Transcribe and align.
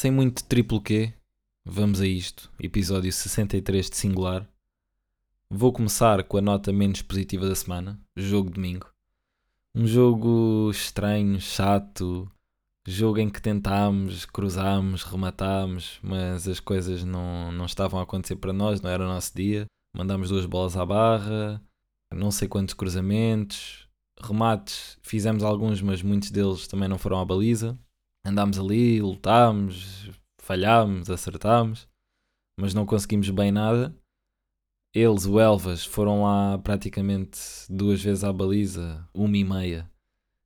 Sem 0.00 0.10
muito 0.10 0.42
triplo 0.44 0.80
Q, 0.80 1.12
vamos 1.62 2.00
a 2.00 2.06
isto. 2.06 2.50
Episódio 2.58 3.12
63 3.12 3.90
de 3.90 3.96
Singular. 3.98 4.48
Vou 5.50 5.74
começar 5.74 6.24
com 6.24 6.38
a 6.38 6.40
nota 6.40 6.72
menos 6.72 7.02
positiva 7.02 7.46
da 7.46 7.54
semana, 7.54 8.00
jogo 8.16 8.48
domingo. 8.48 8.90
Um 9.74 9.86
jogo 9.86 10.70
estranho, 10.70 11.38
chato, 11.38 12.26
jogo 12.88 13.18
em 13.18 13.28
que 13.28 13.42
tentámos, 13.42 14.24
cruzámos, 14.24 15.02
rematámos, 15.02 15.98
mas 16.02 16.48
as 16.48 16.60
coisas 16.60 17.04
não, 17.04 17.52
não 17.52 17.66
estavam 17.66 18.00
a 18.00 18.04
acontecer 18.04 18.36
para 18.36 18.54
nós, 18.54 18.80
não 18.80 18.88
era 18.88 19.04
o 19.04 19.06
nosso 19.06 19.36
dia. 19.36 19.66
Mandámos 19.94 20.30
duas 20.30 20.46
bolas 20.46 20.78
à 20.78 20.86
barra, 20.86 21.62
não 22.10 22.30
sei 22.30 22.48
quantos 22.48 22.72
cruzamentos, 22.72 23.86
remates, 24.18 24.96
fizemos 25.02 25.42
alguns, 25.42 25.82
mas 25.82 26.02
muitos 26.02 26.30
deles 26.30 26.66
também 26.66 26.88
não 26.88 26.96
foram 26.96 27.20
à 27.20 27.24
baliza. 27.26 27.78
Andámos 28.24 28.58
ali, 28.58 29.00
lutámos, 29.00 30.10
falhámos, 30.38 31.08
acertámos, 31.10 31.88
mas 32.58 32.74
não 32.74 32.84
conseguimos 32.84 33.30
bem 33.30 33.50
nada. 33.50 33.94
Eles, 34.94 35.24
o 35.24 35.38
Elvas, 35.38 35.84
foram 35.84 36.24
lá 36.24 36.58
praticamente 36.58 37.38
duas 37.68 38.02
vezes 38.02 38.24
à 38.24 38.32
baliza, 38.32 39.08
uma 39.14 39.36
e 39.36 39.44
meia. 39.44 39.90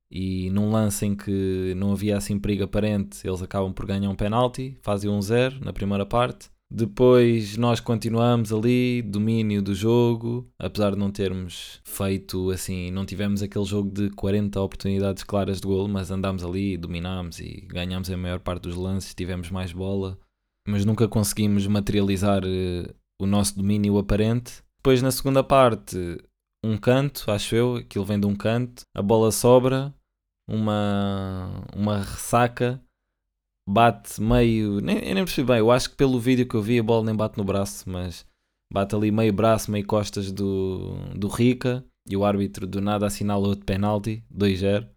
E 0.09 0.49
num 0.51 0.71
lance 0.71 1.05
em 1.05 1.15
que 1.15 1.73
não 1.75 1.91
havia 1.91 2.15
assim 2.15 2.39
perigo 2.39 2.63
aparente, 2.63 3.27
eles 3.27 3.41
acabam 3.41 3.73
por 3.73 3.85
ganhar 3.85 4.09
um 4.09 4.15
penalti, 4.15 4.77
fazem 4.81 5.09
um 5.09 5.21
zero 5.21 5.59
na 5.63 5.73
primeira 5.73 6.05
parte. 6.05 6.49
Depois 6.69 7.57
nós 7.57 7.79
continuamos 7.79 8.51
ali, 8.51 9.01
domínio 9.01 9.61
do 9.61 9.75
jogo, 9.75 10.49
apesar 10.57 10.91
de 10.91 10.97
não 10.97 11.11
termos 11.11 11.79
feito 11.83 12.49
assim, 12.49 12.89
não 12.91 13.05
tivemos 13.05 13.43
aquele 13.43 13.65
jogo 13.65 13.91
de 13.91 14.09
40 14.09 14.59
oportunidades 14.59 15.23
claras 15.23 15.61
de 15.61 15.67
golo, 15.67 15.87
mas 15.87 16.09
andámos 16.09 16.43
ali, 16.43 16.75
dominámos 16.75 17.39
e 17.39 17.61
ganhámos 17.67 18.09
a 18.09 18.17
maior 18.17 18.39
parte 18.39 18.63
dos 18.63 18.75
lances, 18.75 19.13
tivemos 19.13 19.51
mais 19.51 19.71
bola, 19.71 20.17
mas 20.67 20.83
nunca 20.83 21.07
conseguimos 21.07 21.67
materializar 21.67 22.41
eh, 22.43 22.93
o 23.21 23.27
nosso 23.27 23.55
domínio 23.55 23.97
aparente. 23.99 24.63
Depois 24.77 25.01
na 25.01 25.11
segunda 25.11 25.43
parte, 25.43 26.17
um 26.63 26.77
canto, 26.77 27.29
acho 27.29 27.55
eu, 27.55 27.75
aquilo 27.75 28.05
vem 28.05 28.19
de 28.19 28.25
um 28.25 28.35
canto, 28.35 28.81
a 28.93 29.01
bola 29.01 29.31
sobra, 29.31 29.93
uma, 30.47 31.63
uma 31.75 31.99
ressaca, 31.99 32.81
bate 33.67 34.21
meio. 34.21 34.79
Nem, 34.79 34.97
eu 34.97 35.15
nem 35.15 35.25
percebi 35.25 35.47
bem, 35.47 35.57
eu 35.59 35.71
acho 35.71 35.89
que 35.89 35.95
pelo 35.95 36.19
vídeo 36.19 36.47
que 36.47 36.55
eu 36.55 36.61
vi 36.61 36.79
a 36.79 36.83
bola 36.83 37.05
nem 37.05 37.15
bate 37.15 37.37
no 37.37 37.43
braço, 37.43 37.89
mas 37.89 38.25
bate 38.71 38.95
ali 38.95 39.11
meio 39.11 39.33
braço, 39.33 39.71
meio 39.71 39.85
costas 39.85 40.31
do, 40.31 40.95
do 41.15 41.27
Rica 41.27 41.83
e 42.07 42.15
o 42.15 42.23
árbitro 42.23 42.67
do 42.67 42.79
nada 42.79 43.07
assinala 43.07 43.47
outro 43.47 43.65
penalti, 43.65 44.23
2-0. 44.33 44.87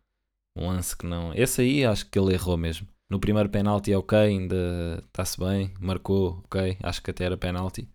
Um 0.57 0.69
lance 0.69 0.97
que 0.97 1.07
não. 1.07 1.33
Esse 1.35 1.63
aí 1.63 1.85
acho 1.85 2.11
que 2.11 2.19
ele 2.19 2.35
errou 2.35 2.57
mesmo. 2.57 2.87
No 3.11 3.19
primeiro 3.19 3.49
penalti 3.49 3.93
é 3.93 3.97
ok, 3.97 4.19
ainda 4.19 5.03
está-se 5.07 5.39
bem, 5.39 5.73
marcou, 5.81 6.43
ok, 6.45 6.77
acho 6.83 7.03
que 7.03 7.11
até 7.11 7.25
era 7.25 7.39
penalti. 7.39 7.89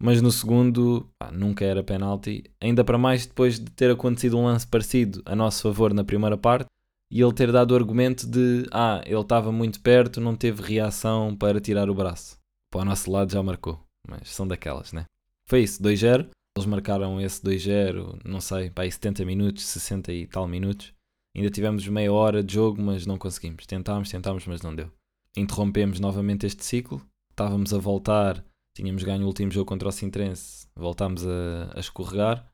Mas 0.00 0.22
no 0.22 0.30
segundo, 0.30 1.10
pá, 1.18 1.30
nunca 1.30 1.64
era 1.64 1.82
penalti. 1.82 2.44
Ainda 2.60 2.84
para 2.84 2.96
mais 2.96 3.26
depois 3.26 3.58
de 3.58 3.70
ter 3.70 3.90
acontecido 3.90 4.38
um 4.38 4.44
lance 4.44 4.66
parecido 4.66 5.20
a 5.26 5.34
nosso 5.34 5.62
favor 5.62 5.92
na 5.92 6.04
primeira 6.04 6.38
parte 6.38 6.68
e 7.10 7.20
ele 7.20 7.32
ter 7.32 7.50
dado 7.50 7.72
o 7.72 7.74
argumento 7.74 8.26
de 8.26 8.66
ah, 8.70 9.02
ele 9.04 9.20
estava 9.20 9.50
muito 9.50 9.80
perto, 9.80 10.20
não 10.20 10.36
teve 10.36 10.62
reação 10.62 11.34
para 11.36 11.60
tirar 11.60 11.90
o 11.90 11.94
braço. 11.94 12.38
Para 12.70 12.82
o 12.82 12.84
nosso 12.84 13.10
lado 13.10 13.32
já 13.32 13.42
marcou, 13.42 13.82
mas 14.08 14.28
são 14.30 14.46
daquelas, 14.46 14.92
né? 14.92 15.04
Foi 15.48 15.62
isso, 15.62 15.82
2-0. 15.82 16.28
Eles 16.56 16.66
marcaram 16.66 17.20
esse 17.20 17.42
2-0, 17.42 18.20
não 18.24 18.40
sei, 18.40 18.70
para 18.70 18.84
aí 18.84 18.92
70 18.92 19.24
minutos, 19.24 19.64
60 19.64 20.12
e 20.12 20.26
tal 20.26 20.46
minutos. 20.46 20.92
Ainda 21.36 21.50
tivemos 21.50 21.86
meia 21.88 22.12
hora 22.12 22.42
de 22.42 22.54
jogo, 22.54 22.80
mas 22.80 23.06
não 23.06 23.18
conseguimos. 23.18 23.66
Tentámos, 23.66 24.10
tentámos, 24.10 24.46
mas 24.46 24.62
não 24.62 24.74
deu. 24.74 24.90
Interrompemos 25.36 26.00
novamente 26.00 26.46
este 26.46 26.64
ciclo. 26.64 27.04
Estávamos 27.30 27.72
a 27.72 27.78
voltar, 27.78 28.44
tínhamos 28.76 29.02
ganho 29.02 29.22
o 29.22 29.26
último 29.26 29.50
jogo 29.50 29.66
contra 29.66 29.88
o 29.88 29.92
Sintrense, 29.92 30.68
voltámos 30.76 31.26
a, 31.26 31.72
a 31.74 31.80
escorregar. 31.80 32.48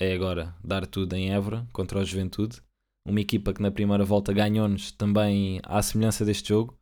É 0.00 0.12
agora 0.12 0.54
dar 0.62 0.86
tudo 0.86 1.14
em 1.14 1.32
Évora 1.32 1.66
contra 1.72 1.98
o 1.98 2.04
Juventude 2.04 2.60
uma 3.08 3.20
equipa 3.20 3.52
que 3.52 3.62
na 3.62 3.70
primeira 3.70 4.04
volta 4.04 4.32
ganhou-nos 4.32 4.92
também 4.92 5.60
à 5.64 5.80
semelhança 5.82 6.24
deste 6.24 6.48
jogo, 6.50 6.78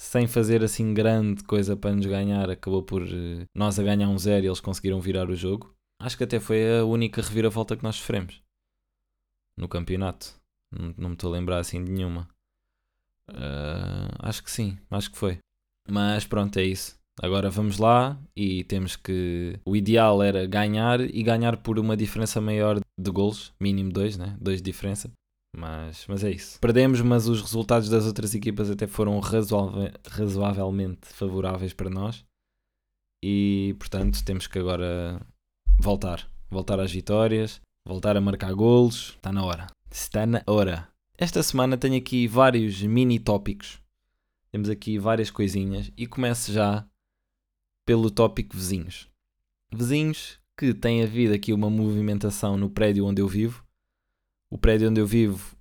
sem 0.00 0.26
fazer 0.26 0.62
assim 0.62 0.94
grande 0.94 1.42
coisa 1.44 1.76
para 1.76 1.94
nos 1.94 2.06
ganhar, 2.06 2.48
acabou 2.50 2.82
por 2.82 3.02
eh, 3.02 3.44
nós 3.54 3.78
a 3.78 3.82
ganhar 3.82 4.08
um 4.08 4.18
zero 4.18 4.44
e 4.44 4.48
eles 4.48 4.60
conseguiram 4.60 5.00
virar 5.00 5.28
o 5.28 5.34
jogo. 5.34 5.74
Acho 6.00 6.16
que 6.16 6.24
até 6.24 6.38
foi 6.38 6.78
a 6.78 6.84
única 6.84 7.20
reviravolta 7.20 7.76
que 7.76 7.82
nós 7.82 7.96
sofremos 7.96 8.40
no 9.56 9.68
campeonato. 9.68 10.34
Não, 10.72 10.94
não 10.96 11.08
me 11.10 11.14
estou 11.14 11.32
a 11.32 11.36
lembrar 11.36 11.58
assim 11.58 11.84
de 11.84 11.90
nenhuma. 11.90 12.28
Uh, 13.28 14.14
acho 14.20 14.42
que 14.42 14.50
sim, 14.50 14.78
acho 14.90 15.10
que 15.10 15.18
foi. 15.18 15.38
Mas 15.90 16.24
pronto, 16.24 16.56
é 16.58 16.64
isso. 16.64 16.96
Agora 17.20 17.50
vamos 17.50 17.78
lá 17.78 18.16
e 18.36 18.62
temos 18.64 18.94
que. 18.94 19.58
O 19.64 19.74
ideal 19.74 20.22
era 20.22 20.46
ganhar 20.46 21.00
e 21.00 21.22
ganhar 21.22 21.56
por 21.56 21.78
uma 21.78 21.96
diferença 21.96 22.40
maior 22.40 22.78
de 22.78 23.10
golos, 23.10 23.52
mínimo 23.58 23.90
dois, 23.90 24.16
né? 24.16 24.36
Dois 24.40 24.62
de 24.62 24.70
diferença. 24.70 25.10
Mas, 25.56 26.06
mas 26.06 26.24
é 26.24 26.30
isso. 26.30 26.60
Perdemos, 26.60 27.00
mas 27.00 27.26
os 27.26 27.40
resultados 27.40 27.88
das 27.88 28.06
outras 28.06 28.34
equipas 28.34 28.70
até 28.70 28.86
foram 28.86 29.18
razoavelmente 29.20 31.06
favoráveis 31.06 31.72
para 31.72 31.90
nós. 31.90 32.24
E 33.22 33.74
portanto 33.78 34.24
temos 34.24 34.46
que 34.46 34.58
agora 34.58 35.20
voltar. 35.78 36.28
Voltar 36.50 36.80
às 36.80 36.92
vitórias, 36.92 37.60
voltar 37.86 38.16
a 38.16 38.20
marcar 38.20 38.52
golos. 38.54 39.14
Está 39.16 39.32
na 39.32 39.44
hora. 39.44 39.66
Está 39.90 40.26
na 40.26 40.42
hora. 40.46 40.88
Esta 41.16 41.42
semana 41.42 41.76
tenho 41.76 41.96
aqui 41.96 42.26
vários 42.26 42.80
mini 42.82 43.18
tópicos. 43.18 43.80
Temos 44.52 44.68
aqui 44.68 44.98
várias 44.98 45.30
coisinhas 45.30 45.90
e 45.96 46.06
começo 46.06 46.52
já 46.52 46.86
pelo 47.84 48.10
tópico 48.10 48.56
vizinhos. 48.56 49.08
Vizinhos 49.72 50.38
que 50.56 50.72
têm 50.72 51.02
havido 51.02 51.34
aqui 51.34 51.52
uma 51.52 51.68
movimentação 51.68 52.56
no 52.56 52.70
prédio 52.70 53.04
onde 53.04 53.20
eu 53.20 53.28
vivo 53.28 53.67
o 54.50 54.58
prédio 54.58 54.90
onde 54.90 55.00
eu 55.00 55.06
vivo, 55.06 55.56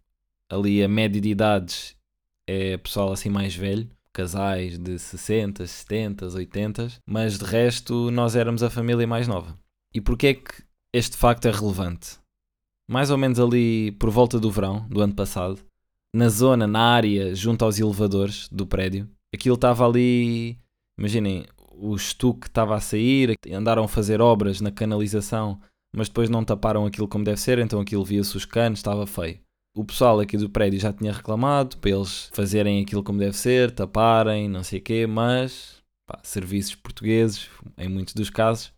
ali 0.49 0.83
a 0.83 0.87
média 0.87 1.19
de 1.19 1.29
idades 1.29 1.95
é 2.47 2.77
pessoal 2.77 3.11
assim 3.11 3.29
mais 3.29 3.55
velho, 3.55 3.89
casais 4.13 4.79
de 4.79 4.97
60, 4.97 5.67
70, 5.67 6.25
80, 6.25 6.87
mas 7.05 7.37
de 7.37 7.45
resto 7.45 8.09
nós 8.09 8.35
éramos 8.35 8.63
a 8.63 8.69
família 8.69 9.05
mais 9.05 9.27
nova. 9.27 9.57
E 9.93 10.01
porquê 10.01 10.27
é 10.27 10.33
que 10.33 10.63
este 10.93 11.17
facto 11.17 11.47
é 11.47 11.51
relevante? 11.51 12.17
Mais 12.89 13.11
ou 13.11 13.17
menos 13.17 13.39
ali 13.39 13.91
por 13.93 14.09
volta 14.09 14.39
do 14.39 14.49
verão 14.49 14.87
do 14.87 15.01
ano 15.01 15.13
passado, 15.13 15.59
na 16.15 16.29
zona, 16.29 16.65
na 16.65 16.79
área 16.79 17.35
junto 17.35 17.63
aos 17.65 17.79
elevadores 17.79 18.47
do 18.49 18.65
prédio, 18.65 19.09
aquilo 19.33 19.55
estava 19.55 19.85
ali, 19.85 20.57
imaginem, 20.97 21.45
o 21.73 21.95
estuque 21.95 22.47
estava 22.47 22.75
a 22.75 22.79
sair, 22.79 23.35
andaram 23.51 23.83
a 23.83 23.87
fazer 23.87 24.21
obras 24.21 24.61
na 24.61 24.71
canalização 24.71 25.59
mas 25.95 26.07
depois 26.07 26.29
não 26.29 26.43
taparam 26.43 26.85
aquilo 26.85 27.07
como 27.07 27.23
deve 27.23 27.39
ser, 27.39 27.59
então 27.59 27.79
aquilo 27.79 28.05
via-se 28.05 28.35
os 28.35 28.45
canos, 28.45 28.79
estava 28.79 29.05
feio. 29.07 29.39
O 29.75 29.85
pessoal 29.85 30.19
aqui 30.19 30.37
do 30.37 30.49
prédio 30.49 30.79
já 30.79 30.91
tinha 30.91 31.13
reclamado 31.13 31.77
para 31.77 31.91
eles 31.91 32.29
fazerem 32.33 32.81
aquilo 32.81 33.03
como 33.03 33.19
deve 33.19 33.37
ser, 33.37 33.71
taparem, 33.71 34.49
não 34.49 34.63
sei 34.63 34.79
o 34.79 34.81
quê, 34.81 35.05
mas 35.05 35.83
pá, 36.07 36.19
serviços 36.23 36.75
portugueses, 36.75 37.49
em 37.77 37.87
muitos 37.87 38.13
dos 38.13 38.29
casos, 38.29 38.73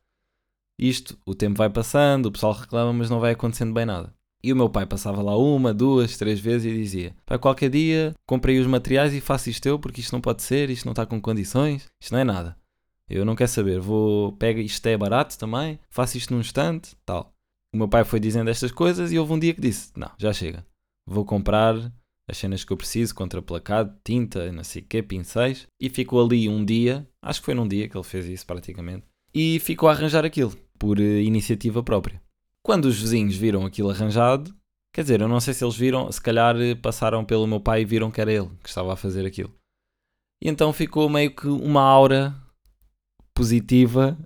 isto, 0.80 1.18
o 1.26 1.36
tempo 1.36 1.58
vai 1.58 1.70
passando, 1.70 2.28
o 2.28 2.32
pessoal 2.32 2.54
reclama, 2.54 2.94
mas 2.94 3.10
não 3.10 3.20
vai 3.20 3.32
acontecendo 3.32 3.74
bem 3.74 3.86
nada. 3.86 4.14
E 4.42 4.54
o 4.54 4.56
meu 4.56 4.70
pai 4.70 4.86
passava 4.86 5.22
lá 5.22 5.38
uma, 5.38 5.74
duas, 5.74 6.18
três 6.18 6.40
vezes 6.40 6.72
e 6.72 6.76
dizia: 6.76 7.16
Pai, 7.26 7.38
qualquer 7.38 7.70
dia 7.70 8.16
comprei 8.26 8.58
os 8.60 8.68
materiais 8.68 9.14
e 9.14 9.20
faço 9.20 9.50
isto 9.50 9.66
eu, 9.66 9.78
porque 9.78 10.00
isto 10.00 10.14
não 10.14 10.22
pode 10.22 10.42
ser, 10.42 10.70
isto 10.70 10.86
não 10.86 10.94
está 10.94 11.06
com 11.06 11.20
condições, 11.20 11.88
isto 12.02 12.14
não 12.14 12.20
é 12.20 12.24
nada. 12.24 12.59
Eu 13.10 13.26
não 13.26 13.36
quero 13.36 13.50
saber, 13.50 13.80
vou, 13.80 14.34
pega 14.34 14.62
isto 14.62 14.86
é 14.86 14.96
barato 14.96 15.38
também, 15.38 15.80
faço 15.90 16.18
isto 16.18 16.34
num 16.34 16.40
instante, 16.40 16.96
tal. 17.06 17.34
O 17.74 17.78
meu 17.78 17.88
pai 17.88 18.04
foi 18.04 18.20
dizendo 18.20 18.50
estas 18.50 18.72
coisas 18.72 19.12
e 19.12 19.18
houve 19.18 19.34
um 19.34 19.40
dia 19.40 19.54
que 19.54 19.62
disse: 19.62 19.92
Não, 19.96 20.12
já 20.18 20.32
chega, 20.32 20.66
vou 21.08 21.26
comprar 21.26 21.76
as 22.30 22.38
cenas 22.38 22.64
que 22.64 22.72
eu 22.72 22.78
preciso, 22.78 23.16
contraplacado, 23.16 23.96
tinta, 24.04 24.52
não 24.52 24.64
sei 24.64 24.84
o 24.84 24.86
quê, 24.86 25.02
pincéis. 25.02 25.66
E 25.82 25.90
ficou 25.90 26.24
ali 26.24 26.48
um 26.48 26.64
dia, 26.64 27.08
acho 27.22 27.40
que 27.42 27.46
foi 27.46 27.56
num 27.56 27.68
dia 27.68 27.90
que 27.90 27.98
ele 27.98 28.04
fez 28.04 28.28
isso 28.28 28.46
praticamente, 28.46 29.06
e 29.34 29.60
ficou 29.60 29.90
a 29.90 29.92
arranjar 29.92 30.24
aquilo, 30.24 30.56
por 30.78 31.00
uh, 31.00 31.02
iniciativa 31.02 31.82
própria. 31.82 32.22
Quando 32.64 32.86
os 32.86 33.00
vizinhos 33.02 33.36
viram 33.36 33.66
aquilo 33.66 33.90
arranjado, 33.90 34.54
quer 34.94 35.02
dizer, 35.02 35.22
eu 35.22 35.28
não 35.28 35.40
sei 35.40 35.54
se 35.56 35.64
eles 35.64 35.76
viram, 35.76 36.12
se 36.12 36.22
calhar 36.22 36.56
eh, 36.58 36.76
passaram 36.76 37.26
pelo 37.26 37.48
meu 37.48 37.60
pai 37.60 37.82
e 37.82 37.86
viram 37.86 38.12
que 38.12 38.22
era 38.22 38.32
ele 38.32 38.50
que 38.62 38.70
estava 38.70 38.94
a 38.94 38.98
fazer 38.98 39.26
aquilo. 39.26 39.54
E 40.44 40.50
então 40.50 40.72
ficou 40.72 41.10
meio 41.10 41.34
que 41.34 41.48
uma 41.48 41.82
aura 41.82 42.36
positiva 43.40 44.18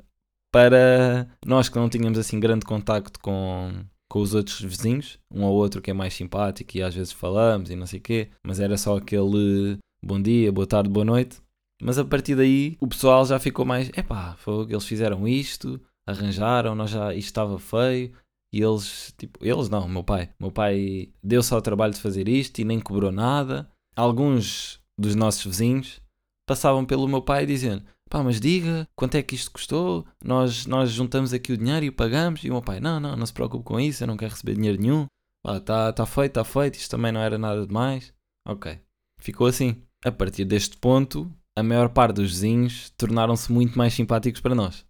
para 0.51 1.27
nós 1.45 1.69
que 1.69 1.77
não 1.77 1.87
tínhamos 1.87 2.17
assim 2.17 2.39
grande 2.39 2.65
contacto 2.65 3.19
com, 3.19 3.71
com 4.09 4.19
os 4.19 4.33
outros 4.33 4.59
vizinhos, 4.59 5.19
um 5.31 5.43
ou 5.43 5.53
outro 5.53 5.83
que 5.83 5.91
é 5.91 5.93
mais 5.93 6.15
simpático 6.15 6.75
e 6.75 6.81
às 6.81 6.95
vezes 6.95 7.13
falamos 7.13 7.69
e 7.69 7.75
não 7.75 7.85
sei 7.85 7.99
o 7.99 8.01
quê, 8.01 8.29
mas 8.43 8.59
era 8.59 8.75
só 8.75 8.97
aquele 8.97 9.77
bom 10.03 10.19
dia, 10.19 10.51
boa 10.51 10.65
tarde, 10.65 10.89
boa 10.89 11.05
noite. 11.05 11.39
Mas 11.79 11.99
a 11.99 12.05
partir 12.05 12.35
daí 12.35 12.75
o 12.81 12.87
pessoal 12.87 13.23
já 13.23 13.37
ficou 13.37 13.63
mais, 13.63 13.89
epá, 13.95 14.35
eles 14.67 14.85
fizeram 14.85 15.27
isto, 15.27 15.79
arranjaram, 16.07 16.73
nós 16.73 16.89
já, 16.89 17.13
isto 17.13 17.27
estava 17.27 17.59
feio, 17.59 18.11
E 18.51 18.63
eles, 18.63 19.13
tipo, 19.15 19.37
eles 19.45 19.69
não, 19.69 19.85
o 19.85 19.89
meu 19.89 20.03
pai. 20.03 20.31
O 20.39 20.45
meu 20.45 20.51
pai 20.51 21.09
deu-se 21.23 21.53
ao 21.53 21.61
trabalho 21.61 21.93
de 21.93 22.01
fazer 22.01 22.27
isto 22.27 22.59
e 22.59 22.63
nem 22.63 22.79
cobrou 22.79 23.11
nada. 23.11 23.69
Alguns 23.95 24.79
dos 24.97 25.13
nossos 25.13 25.45
vizinhos 25.45 26.01
passavam 26.47 26.83
pelo 26.83 27.07
meu 27.07 27.21
pai 27.21 27.45
dizendo: 27.45 27.83
pá, 28.13 28.23
mas 28.23 28.39
diga 28.39 28.87
quanto 28.95 29.15
é 29.15 29.23
que 29.23 29.33
isto 29.33 29.49
custou, 29.49 30.05
nós, 30.23 30.67
nós 30.67 30.91
juntamos 30.91 31.33
aqui 31.33 31.51
o 31.51 31.57
dinheiro 31.57 31.83
e 31.83 31.89
o 31.89 31.93
pagamos. 31.93 32.43
E 32.43 32.49
o 32.49 32.53
meu 32.53 32.61
pai: 32.61 32.79
não, 32.79 32.99
não, 32.99 33.15
não 33.15 33.25
se 33.25 33.33
preocupe 33.33 33.65
com 33.65 33.79
isso, 33.79 34.03
eu 34.03 34.07
não 34.07 34.15
quero 34.15 34.31
receber 34.31 34.53
dinheiro 34.53 34.79
nenhum. 34.79 35.07
Pá, 35.43 35.59
tá, 35.59 35.91
tá 35.91 36.05
feito, 36.05 36.39
está 36.39 36.43
feito, 36.43 36.75
isto 36.75 36.91
também 36.91 37.11
não 37.11 37.19
era 37.19 37.39
nada 37.39 37.65
demais. 37.65 38.13
Ok, 38.47 38.79
ficou 39.19 39.47
assim. 39.47 39.81
A 40.05 40.11
partir 40.11 40.45
deste 40.45 40.77
ponto, 40.77 41.31
a 41.57 41.63
maior 41.63 41.89
parte 41.89 42.17
dos 42.17 42.29
vizinhos 42.29 42.91
tornaram-se 42.91 43.51
muito 43.51 43.75
mais 43.77 43.93
simpáticos 43.93 44.41
para 44.41 44.53
nós. 44.53 44.85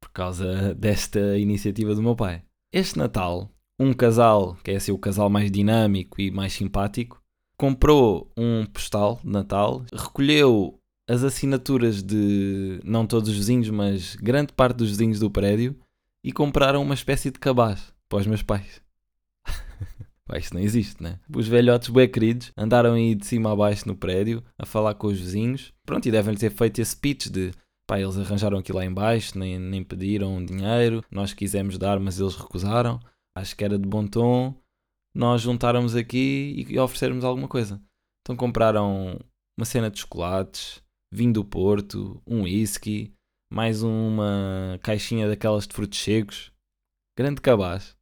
Por 0.00 0.10
causa 0.10 0.74
desta 0.74 1.36
iniciativa 1.36 1.94
do 1.94 2.02
meu 2.02 2.16
pai. 2.16 2.42
Este 2.72 2.96
Natal, 2.96 3.50
um 3.78 3.92
casal, 3.92 4.56
que 4.64 4.70
é 4.70 4.76
assim 4.76 4.92
o 4.92 4.98
casal 4.98 5.28
mais 5.28 5.50
dinâmico 5.50 6.20
e 6.20 6.30
mais 6.30 6.52
simpático, 6.52 7.20
comprou 7.58 8.32
um 8.34 8.64
postal 8.64 9.20
de 9.22 9.30
Natal, 9.30 9.84
recolheu 9.92 10.79
as 11.10 11.24
assinaturas 11.24 12.04
de 12.04 12.80
não 12.84 13.04
todos 13.04 13.28
os 13.28 13.34
vizinhos, 13.34 13.68
mas 13.68 14.14
grande 14.14 14.52
parte 14.52 14.76
dos 14.76 14.90
vizinhos 14.90 15.18
do 15.18 15.28
prédio 15.28 15.76
e 16.22 16.30
compraram 16.30 16.80
uma 16.80 16.94
espécie 16.94 17.32
de 17.32 17.38
cabaz 17.40 17.92
para 18.08 18.20
os 18.20 18.26
meus 18.28 18.44
pais. 18.44 18.80
Isto 20.38 20.54
não 20.54 20.60
existe, 20.60 21.02
né? 21.02 21.18
Os 21.34 21.48
velhotes 21.48 21.88
bem 21.88 22.08
queridos 22.08 22.52
andaram 22.56 22.92
aí 22.92 23.16
de 23.16 23.26
cima 23.26 23.50
a 23.50 23.56
baixo 23.56 23.88
no 23.88 23.96
prédio 23.96 24.44
a 24.56 24.64
falar 24.64 24.94
com 24.94 25.08
os 25.08 25.18
vizinhos. 25.18 25.72
Pronto, 25.84 26.06
e 26.06 26.12
devem 26.12 26.36
ter 26.36 26.50
feito 26.50 26.80
esse 26.80 26.96
pitch 26.96 27.26
de 27.26 27.50
pá, 27.88 27.98
eles 27.98 28.16
arranjaram 28.16 28.58
aqui 28.58 28.72
lá 28.72 28.84
embaixo, 28.84 29.36
nem, 29.36 29.58
nem 29.58 29.82
pediram 29.82 30.44
dinheiro, 30.44 31.04
nós 31.10 31.34
quisemos 31.34 31.76
dar, 31.76 31.98
mas 31.98 32.20
eles 32.20 32.36
recusaram. 32.36 33.00
Acho 33.36 33.56
que 33.56 33.64
era 33.64 33.76
de 33.76 33.88
bom 33.88 34.06
tom 34.06 34.54
nós 35.12 35.42
juntarmos 35.42 35.96
aqui 35.96 36.64
e 36.68 36.78
oferecermos 36.78 37.24
alguma 37.24 37.48
coisa. 37.48 37.82
Então 38.20 38.36
compraram 38.36 39.18
uma 39.58 39.64
cena 39.64 39.90
de 39.90 39.98
chocolates, 39.98 40.80
vinho 41.12 41.32
do 41.32 41.44
Porto, 41.44 42.22
um 42.26 42.42
whisky, 42.42 43.12
mais 43.52 43.82
uma 43.82 44.78
caixinha 44.82 45.28
daquelas 45.28 45.66
de 45.66 45.74
frutos 45.74 45.98
secos. 45.98 46.52
Grande 47.18 47.40
cabaz. 47.40 47.96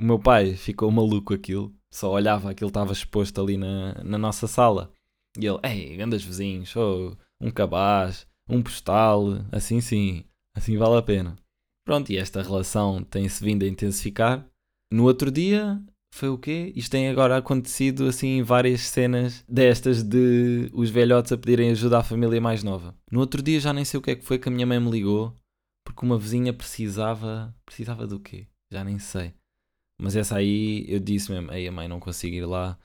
O 0.00 0.04
meu 0.04 0.18
pai 0.18 0.54
ficou 0.54 0.90
maluco 0.90 1.34
aquilo, 1.34 1.72
só 1.92 2.10
olhava 2.10 2.50
aquilo 2.50 2.68
estava 2.68 2.92
exposto 2.92 3.40
ali 3.40 3.56
na, 3.56 4.02
na 4.02 4.18
nossa 4.18 4.46
sala. 4.46 4.90
E 5.38 5.46
ele, 5.46 5.58
ei, 5.62 5.96
grandes 5.96 6.24
vizinhos, 6.24 6.74
oh, 6.74 7.16
um 7.40 7.50
cabaz, 7.50 8.26
um 8.48 8.62
postal, 8.62 9.24
assim 9.52 9.80
sim, 9.80 10.24
assim 10.54 10.76
vale 10.76 10.96
a 10.96 11.02
pena. 11.02 11.36
Pronto, 11.86 12.10
e 12.10 12.16
esta 12.16 12.42
relação 12.42 13.04
tem-se 13.04 13.44
vindo 13.44 13.64
a 13.64 13.68
intensificar. 13.68 14.48
No 14.90 15.04
outro 15.04 15.30
dia, 15.30 15.80
foi 16.14 16.28
o 16.28 16.38
quê? 16.38 16.72
Isto 16.76 16.92
tem 16.92 17.08
agora 17.08 17.36
acontecido 17.36 18.06
assim 18.06 18.40
várias 18.42 18.82
cenas 18.82 19.44
destas 19.48 20.02
de 20.02 20.70
os 20.72 20.88
velhotes 20.88 21.32
a 21.32 21.36
pedirem 21.36 21.70
ajuda 21.70 21.98
à 21.98 22.02
família 22.04 22.40
mais 22.40 22.62
nova. 22.62 22.94
No 23.10 23.18
outro 23.18 23.42
dia 23.42 23.58
já 23.58 23.72
nem 23.72 23.84
sei 23.84 23.98
o 23.98 24.02
que 24.02 24.12
é 24.12 24.14
que 24.16 24.24
foi 24.24 24.38
que 24.38 24.48
a 24.48 24.52
minha 24.52 24.66
mãe 24.66 24.78
me 24.78 24.90
ligou 24.90 25.36
porque 25.84 26.06
uma 26.06 26.16
vizinha 26.16 26.52
precisava. 26.52 27.54
Precisava 27.66 28.06
do 28.06 28.20
quê? 28.20 28.46
Já 28.72 28.84
nem 28.84 28.98
sei. 28.98 29.34
Mas 30.00 30.14
essa 30.14 30.36
aí 30.36 30.84
eu 30.88 31.00
disse 31.00 31.32
mesmo, 31.32 31.52
ei 31.52 31.66
a 31.66 31.72
mãe, 31.72 31.88
não 31.88 31.98
consigo 31.98 32.36
ir 32.36 32.46
lá. 32.46 32.78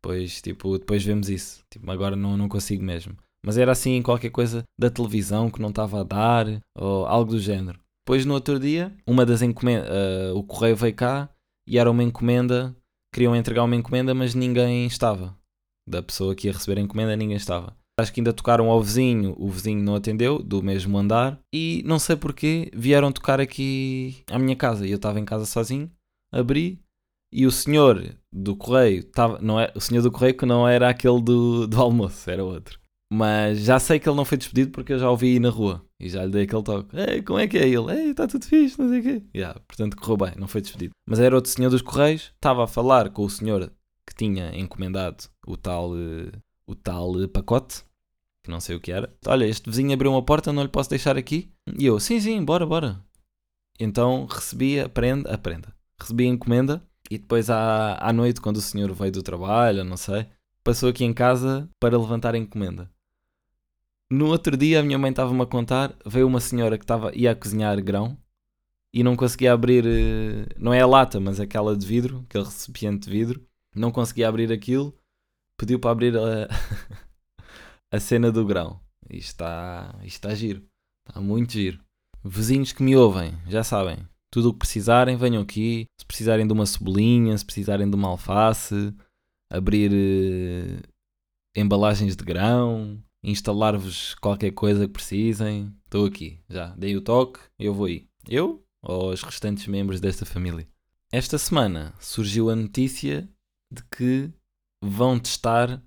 Depois, 0.00 0.40
tipo, 0.40 0.78
depois 0.78 1.04
vemos 1.04 1.28
isso. 1.28 1.64
Tipo, 1.70 1.90
agora 1.90 2.14
não, 2.14 2.36
não 2.36 2.48
consigo 2.48 2.84
mesmo. 2.84 3.16
Mas 3.44 3.58
era 3.58 3.72
assim 3.72 4.00
qualquer 4.02 4.30
coisa 4.30 4.62
da 4.78 4.88
televisão 4.88 5.50
que 5.50 5.60
não 5.60 5.70
estava 5.70 6.00
a 6.00 6.04
dar, 6.04 6.46
ou 6.76 7.06
algo 7.06 7.32
do 7.32 7.40
género. 7.40 7.80
Depois 8.04 8.24
no 8.24 8.34
outro 8.34 8.58
dia, 8.58 8.96
uma 9.06 9.26
das 9.26 9.42
encomendas, 9.42 9.88
uh, 9.88 10.36
o 10.36 10.42
correio 10.44 10.76
veio 10.76 10.94
cá 10.94 11.28
e 11.68 11.78
era 11.78 11.90
uma 11.90 12.02
encomenda, 12.02 12.74
queriam 13.12 13.36
entregar 13.36 13.64
uma 13.64 13.76
encomenda, 13.76 14.14
mas 14.14 14.34
ninguém 14.34 14.86
estava. 14.86 15.36
Da 15.88 16.02
pessoa 16.02 16.34
que 16.34 16.46
ia 16.46 16.52
receber 16.52 16.80
a 16.80 16.82
encomenda, 16.82 17.16
ninguém 17.16 17.36
estava. 17.36 17.76
Acho 18.00 18.12
que 18.12 18.20
ainda 18.20 18.32
tocaram 18.32 18.70
ao 18.70 18.82
vizinho, 18.82 19.34
o 19.38 19.48
vizinho 19.48 19.82
não 19.82 19.96
atendeu, 19.96 20.38
do 20.38 20.62
mesmo 20.62 20.96
andar, 20.96 21.38
e 21.52 21.82
não 21.84 21.98
sei 21.98 22.16
porquê, 22.16 22.70
vieram 22.72 23.10
tocar 23.10 23.40
aqui 23.40 24.22
à 24.30 24.38
minha 24.38 24.54
casa. 24.54 24.86
E 24.86 24.90
eu 24.90 24.96
estava 24.96 25.18
em 25.18 25.24
casa 25.24 25.44
sozinho, 25.44 25.90
abri 26.32 26.80
e 27.32 27.46
o 27.46 27.50
senhor 27.50 28.16
do 28.32 28.56
correio 28.56 29.00
estava, 29.00 29.38
não 29.40 29.60
é, 29.60 29.70
o 29.74 29.80
senhor 29.80 30.02
do 30.02 30.10
correio 30.10 30.36
que 30.36 30.46
não 30.46 30.66
era 30.66 30.88
aquele 30.88 31.20
do, 31.20 31.66
do 31.66 31.80
almoço, 31.80 32.30
era 32.30 32.44
outro. 32.44 32.78
Mas 33.10 33.60
já 33.60 33.78
sei 33.78 33.98
que 33.98 34.08
ele 34.08 34.16
não 34.16 34.24
foi 34.24 34.36
despedido 34.36 34.70
porque 34.70 34.92
eu 34.92 34.98
já 34.98 35.10
o 35.10 35.16
vi 35.16 35.40
na 35.40 35.48
rua 35.48 35.84
e 35.98 36.08
já 36.08 36.24
lhe 36.24 36.30
dei 36.30 36.42
aquele 36.42 36.62
toque. 36.62 36.96
Ei, 36.96 37.22
como 37.22 37.38
é 37.38 37.48
que 37.48 37.56
é 37.56 37.66
ele? 37.66 37.90
Ei, 37.90 38.10
está 38.10 38.26
tudo 38.26 38.44
fixe, 38.44 38.78
não 38.78 38.88
sei 38.88 39.00
o 39.00 39.02
quê. 39.02 39.22
Yeah, 39.34 39.58
portanto, 39.66 39.96
correu 39.96 40.16
bem, 40.16 40.32
não 40.38 40.46
foi 40.46 40.60
despedido. 40.60 40.92
Mas 41.06 41.18
era 41.18 41.34
outro 41.34 41.50
senhor 41.50 41.70
dos 41.70 41.82
correios, 41.82 42.32
estava 42.34 42.64
a 42.64 42.66
falar 42.66 43.08
com 43.10 43.24
o 43.24 43.30
senhor 43.30 43.72
que 44.06 44.14
tinha 44.14 44.54
encomendado 44.58 45.24
o 45.46 45.56
tal, 45.56 45.92
uh, 45.92 46.30
o 46.66 46.74
tal 46.74 47.12
uh, 47.12 47.28
pacote, 47.28 47.82
que 48.44 48.50
não 48.50 48.60
sei 48.60 48.76
o 48.76 48.80
que 48.80 48.92
era. 48.92 49.12
Olha, 49.26 49.46
este 49.46 49.68
vizinho 49.70 49.92
abriu 49.94 50.10
uma 50.10 50.22
porta, 50.22 50.52
não 50.52 50.62
lhe 50.62 50.68
posso 50.68 50.90
deixar 50.90 51.16
aqui? 51.16 51.50
E 51.78 51.86
eu, 51.86 51.98
sim, 51.98 52.20
sim, 52.20 52.44
bora, 52.44 52.66
bora. 52.66 53.02
Então 53.80 54.26
recebi 54.26 54.80
a 54.80 54.88
prenda, 54.88 55.32
a 55.32 55.38
prenda 55.38 55.78
recebi 56.00 56.24
a 56.24 56.28
encomenda 56.28 56.82
e 57.10 57.18
depois 57.18 57.50
à, 57.50 57.98
à 58.00 58.12
noite, 58.12 58.40
quando 58.40 58.58
o 58.58 58.62
senhor 58.62 58.92
veio 58.92 59.12
do 59.12 59.22
trabalho, 59.22 59.84
não 59.84 59.96
sei, 59.96 60.26
passou 60.62 60.88
aqui 60.88 61.04
em 61.04 61.12
casa 61.12 61.68
para 61.80 61.98
levantar 61.98 62.34
a 62.34 62.38
encomenda. 62.38 62.90
No 64.10 64.28
outro 64.28 64.56
dia, 64.56 64.80
a 64.80 64.82
minha 64.82 64.98
mãe 64.98 65.10
estava-me 65.10 65.42
a 65.42 65.46
contar, 65.46 65.94
veio 66.06 66.26
uma 66.26 66.40
senhora 66.40 66.78
que 66.78 66.84
estava, 66.84 67.14
ia 67.14 67.34
cozinhar 67.34 67.78
grão 67.82 68.16
e 68.92 69.02
não 69.02 69.14
conseguia 69.14 69.52
abrir, 69.52 69.84
eh, 69.86 70.46
não 70.56 70.72
é 70.72 70.80
a 70.80 70.86
lata, 70.86 71.20
mas 71.20 71.38
aquela 71.38 71.76
de 71.76 71.86
vidro, 71.86 72.24
aquele 72.28 72.44
recipiente 72.44 73.06
de 73.06 73.10
vidro, 73.10 73.46
não 73.74 73.90
conseguia 73.90 74.26
abrir 74.28 74.50
aquilo, 74.50 74.94
pediu 75.58 75.78
para 75.78 75.90
abrir 75.90 76.16
a, 76.16 76.48
a 77.92 78.00
cena 78.00 78.32
do 78.32 78.46
grão. 78.46 78.80
Isto 79.10 79.28
está, 79.28 79.94
isto 80.02 80.16
está 80.16 80.34
giro, 80.34 80.62
está 81.06 81.20
muito 81.20 81.52
giro. 81.52 81.78
Vizinhos 82.24 82.72
que 82.72 82.82
me 82.82 82.96
ouvem, 82.96 83.36
já 83.46 83.62
sabem, 83.62 83.98
tudo 84.30 84.48
o 84.48 84.52
que 84.52 84.60
precisarem, 84.60 85.16
venham 85.16 85.42
aqui. 85.42 85.86
Se 86.00 86.06
precisarem 86.06 86.46
de 86.46 86.52
uma 86.52 86.66
cebolinha, 86.66 87.36
se 87.36 87.44
precisarem 87.44 87.88
de 87.88 87.94
uma 87.94 88.08
alface, 88.08 88.94
abrir 89.50 89.92
uh, 89.92 90.88
embalagens 91.54 92.16
de 92.16 92.24
grão, 92.24 93.02
instalar-vos 93.30 94.14
qualquer 94.16 94.52
coisa 94.52 94.86
que 94.86 94.92
precisem, 94.92 95.74
estou 95.84 96.06
aqui. 96.06 96.40
Já 96.48 96.68
dei 96.76 96.96
o 96.96 97.00
toque, 97.00 97.40
eu 97.58 97.74
vou 97.74 97.86
aí. 97.86 98.06
Eu 98.28 98.64
ou 98.82 99.10
os 99.10 99.22
restantes 99.22 99.66
membros 99.66 100.00
desta 100.00 100.24
família. 100.24 100.68
Esta 101.12 101.38
semana 101.38 101.94
surgiu 101.98 102.50
a 102.50 102.56
notícia 102.56 103.28
de 103.72 103.82
que 103.84 104.30
vão 104.82 105.18
testar 105.18 105.82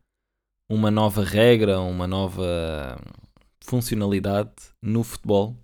uma 0.69 0.91
nova 0.91 1.23
regra, 1.23 1.79
uma 1.79 2.07
nova 2.07 2.99
funcionalidade 3.63 4.51
no 4.81 5.03
futebol, 5.03 5.55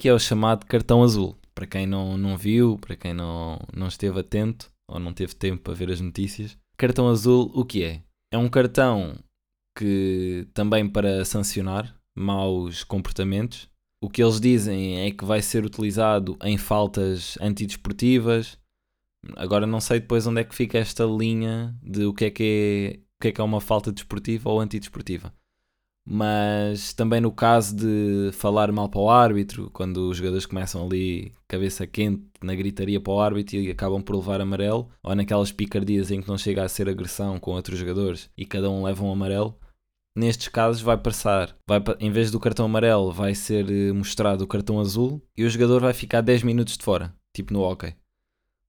que 0.00 0.08
é 0.08 0.12
o 0.12 0.18
chamado 0.18 0.66
cartão 0.66 1.02
azul 1.02 1.38
para 1.54 1.66
quem 1.66 1.86
não, 1.86 2.16
não 2.16 2.36
viu, 2.36 2.78
para 2.78 2.96
quem 2.96 3.12
não, 3.12 3.58
não 3.74 3.88
esteve 3.88 4.20
atento 4.20 4.72
ou 4.88 4.98
não 4.98 5.12
teve 5.12 5.34
tempo 5.34 5.62
para 5.62 5.74
ver 5.74 5.90
as 5.90 6.00
notícias, 6.00 6.58
cartão 6.76 7.08
azul 7.08 7.50
o 7.54 7.64
que 7.64 7.84
é? 7.84 8.02
É 8.32 8.38
um 8.38 8.48
cartão 8.48 9.16
que 9.74 10.46
também 10.54 10.88
para 10.88 11.24
sancionar 11.24 11.94
maus 12.14 12.84
comportamentos. 12.84 13.68
O 14.00 14.08
que 14.10 14.22
eles 14.22 14.40
dizem 14.40 15.06
é 15.06 15.10
que 15.10 15.24
vai 15.24 15.40
ser 15.40 15.64
utilizado 15.64 16.36
em 16.42 16.58
faltas 16.58 17.38
antidesportivas. 17.40 18.58
Agora 19.36 19.66
não 19.66 19.80
sei 19.80 20.00
depois 20.00 20.26
onde 20.26 20.40
é 20.40 20.44
que 20.44 20.54
fica 20.54 20.78
esta 20.78 21.04
linha 21.04 21.76
de 21.82 22.04
o 22.04 22.12
que 22.12 22.24
é 22.24 22.30
que 22.30 22.42
é, 22.42 22.98
o 23.18 23.20
que 23.20 23.28
é, 23.28 23.32
que 23.32 23.40
é 23.40 23.44
uma 23.44 23.60
falta 23.60 23.92
desportiva 23.92 24.50
ou 24.50 24.60
antidesportiva 24.60 25.32
mas 26.04 26.92
também 26.92 27.20
no 27.20 27.30
caso 27.30 27.76
de 27.76 28.30
falar 28.32 28.72
mal 28.72 28.88
para 28.88 29.00
o 29.00 29.10
árbitro, 29.10 29.70
quando 29.72 30.08
os 30.08 30.16
jogadores 30.16 30.46
começam 30.46 30.84
ali 30.84 31.32
cabeça 31.46 31.86
quente 31.86 32.24
na 32.42 32.54
gritaria 32.54 33.00
para 33.00 33.12
o 33.12 33.20
árbitro 33.20 33.56
e 33.56 33.70
acabam 33.70 34.02
por 34.02 34.16
levar 34.16 34.40
amarelo, 34.40 34.88
ou 35.02 35.14
naquelas 35.14 35.52
picardias 35.52 36.10
em 36.10 36.20
que 36.20 36.28
não 36.28 36.36
chega 36.36 36.64
a 36.64 36.68
ser 36.68 36.88
agressão 36.88 37.38
com 37.38 37.52
outros 37.52 37.78
jogadores 37.78 38.28
e 38.36 38.44
cada 38.44 38.68
um 38.68 38.82
leva 38.84 39.04
um 39.04 39.12
amarelo, 39.12 39.56
nestes 40.14 40.48
casos 40.48 40.82
vai 40.82 40.96
passar, 40.96 41.56
vai, 41.66 41.82
em 42.00 42.10
vez 42.10 42.30
do 42.30 42.40
cartão 42.40 42.66
amarelo 42.66 43.12
vai 43.12 43.34
ser 43.34 43.70
eh, 43.70 43.92
mostrado 43.92 44.44
o 44.44 44.46
cartão 44.46 44.78
azul 44.80 45.22
e 45.36 45.44
o 45.44 45.50
jogador 45.50 45.80
vai 45.80 45.92
ficar 45.92 46.20
10 46.20 46.42
minutos 46.42 46.76
de 46.76 46.84
fora, 46.84 47.14
tipo 47.32 47.52
no 47.52 47.60
hockey. 47.60 47.94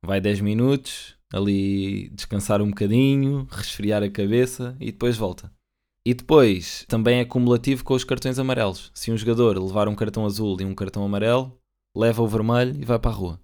Vai 0.02 0.20
10 0.20 0.42
minutos, 0.42 1.16
ali 1.32 2.10
descansar 2.10 2.62
um 2.62 2.70
bocadinho, 2.70 3.48
resfriar 3.52 4.04
a 4.04 4.10
cabeça 4.10 4.76
e 4.80 4.92
depois 4.92 5.18
volta. 5.18 5.52
E 6.06 6.14
depois 6.14 6.86
também 6.88 7.20
é 7.20 7.26
cumulativo 7.26 7.84
com 7.84 7.94
os 7.94 8.04
cartões 8.04 8.38
amarelos. 8.38 8.92
Se 8.94 9.12
um 9.12 9.18
jogador 9.18 9.58
levar 9.58 9.88
um 9.88 9.96
cartão 9.96 10.26
azul 10.26 10.60
e 10.60 10.66
um 10.66 10.76
cartão 10.76 11.04
amarelo, 11.06 11.58
leva 11.96 12.22
o 12.22 12.28
vermelho 12.28 12.76
e 12.80 12.84
vai 12.84 13.00
para 13.00 13.12
a 13.12 13.14
rua. 13.14 13.40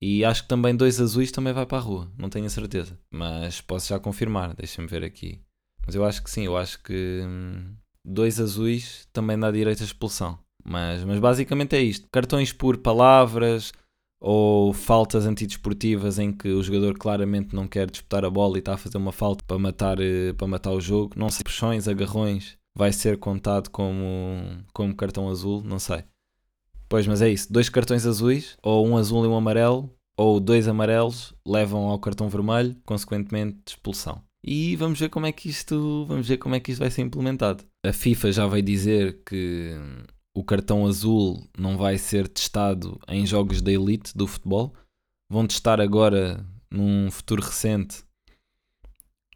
E 0.00 0.24
acho 0.24 0.42
que 0.42 0.48
também 0.48 0.76
dois 0.76 1.00
azuis 1.00 1.32
também 1.32 1.52
vai 1.52 1.66
para 1.66 1.78
a 1.78 1.80
rua, 1.80 2.12
não 2.16 2.28
tenho 2.28 2.46
a 2.46 2.50
certeza. 2.50 2.98
Mas 3.10 3.60
posso 3.60 3.88
já 3.88 3.98
confirmar, 3.98 4.54
deixa-me 4.54 4.86
ver 4.86 5.02
aqui. 5.02 5.40
Mas 5.86 5.94
eu 5.94 6.04
acho 6.04 6.22
que 6.22 6.30
sim, 6.30 6.44
eu 6.44 6.56
acho 6.56 6.82
que 6.82 7.22
hum, 7.24 7.74
dois 8.04 8.40
azuis 8.40 9.08
também 9.12 9.38
dá 9.38 9.50
direito 9.50 9.82
à 9.82 9.84
expulsão. 9.84 10.38
Mas, 10.64 11.04
mas 11.04 11.18
basicamente 11.18 11.76
é 11.76 11.80
isto: 11.80 12.06
cartões 12.12 12.52
por 12.52 12.78
palavras, 12.78 13.72
ou 14.20 14.72
faltas 14.72 15.26
antidesportivas 15.26 16.18
em 16.18 16.32
que 16.32 16.48
o 16.48 16.62
jogador 16.62 16.98
claramente 16.98 17.54
não 17.54 17.68
quer 17.68 17.90
disputar 17.90 18.24
a 18.24 18.30
bola 18.30 18.56
e 18.56 18.58
está 18.58 18.74
a 18.74 18.78
fazer 18.78 18.98
uma 18.98 19.12
falta 19.12 19.44
para 19.46 19.58
matar, 19.58 20.00
eh, 20.00 20.32
para 20.32 20.46
matar 20.46 20.72
o 20.72 20.80
jogo. 20.80 21.14
Não 21.16 21.30
sei, 21.30 21.44
puxões, 21.44 21.86
agarrões, 21.86 22.58
vai 22.74 22.92
ser 22.92 23.18
contado 23.18 23.70
como, 23.70 24.64
como 24.72 24.94
cartão 24.94 25.28
azul, 25.28 25.62
não 25.62 25.78
sei. 25.78 26.04
Pois, 26.88 27.06
mas 27.06 27.22
é 27.22 27.28
isso, 27.28 27.52
dois 27.52 27.68
cartões 27.68 28.06
azuis, 28.06 28.56
ou 28.62 28.86
um 28.86 28.96
azul 28.96 29.24
e 29.24 29.28
um 29.28 29.36
amarelo, 29.36 29.92
ou 30.16 30.40
dois 30.40 30.66
amarelos 30.66 31.34
levam 31.46 31.86
ao 31.86 31.98
cartão 31.98 32.28
vermelho, 32.28 32.74
consequentemente 32.84 33.58
expulsão. 33.68 34.22
E 34.44 34.76
vamos 34.76 34.98
ver 35.00 35.08
como 35.08 35.26
é 35.26 35.32
que 35.32 35.48
isto, 35.48 36.04
vamos 36.06 36.28
ver 36.28 36.36
como 36.36 36.54
é 36.54 36.60
que 36.60 36.70
isto 36.70 36.80
vai 36.80 36.90
ser 36.90 37.02
implementado. 37.02 37.64
A 37.84 37.92
FIFA 37.92 38.32
já 38.32 38.46
vai 38.46 38.62
dizer 38.62 39.20
que 39.24 39.76
o 40.34 40.44
cartão 40.44 40.86
azul 40.86 41.48
não 41.58 41.76
vai 41.76 41.98
ser 41.98 42.28
testado 42.28 43.00
em 43.08 43.26
jogos 43.26 43.60
da 43.60 43.72
elite 43.72 44.16
do 44.16 44.26
futebol. 44.26 44.74
Vão 45.30 45.46
testar 45.46 45.80
agora 45.80 46.46
num 46.70 47.10
futuro 47.10 47.42
recente. 47.42 48.04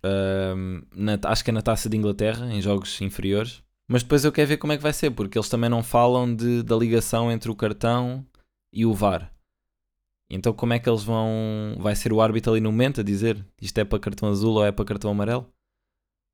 Uh, 0.04 0.86
na, 0.94 1.18
acho 1.24 1.44
que 1.44 1.50
é 1.50 1.52
na 1.52 1.62
taça 1.62 1.88
de 1.88 1.96
Inglaterra, 1.96 2.52
em 2.52 2.62
jogos 2.62 3.00
inferiores. 3.00 3.62
Mas 3.88 4.02
depois 4.02 4.24
eu 4.24 4.32
quero 4.32 4.48
ver 4.48 4.56
como 4.56 4.72
é 4.72 4.76
que 4.76 4.82
vai 4.82 4.92
ser, 4.92 5.10
porque 5.10 5.36
eles 5.36 5.48
também 5.48 5.68
não 5.68 5.82
falam 5.82 6.34
de, 6.34 6.62
da 6.62 6.76
ligação 6.76 7.30
entre 7.30 7.50
o 7.50 7.56
cartão 7.56 8.24
e 8.72 8.86
o 8.86 8.94
VAR. 8.94 9.31
Então 10.34 10.54
como 10.54 10.72
é 10.72 10.78
que 10.78 10.88
eles 10.88 11.02
vão. 11.04 11.76
Vai 11.78 11.94
ser 11.94 12.12
o 12.12 12.20
árbitro 12.22 12.52
ali 12.52 12.60
no 12.60 12.72
momento 12.72 13.02
a 13.02 13.04
dizer 13.04 13.44
isto 13.60 13.76
é 13.78 13.84
para 13.84 13.98
cartão 13.98 14.30
azul 14.30 14.54
ou 14.54 14.64
é 14.64 14.72
para 14.72 14.84
cartão 14.84 15.10
amarelo? 15.10 15.46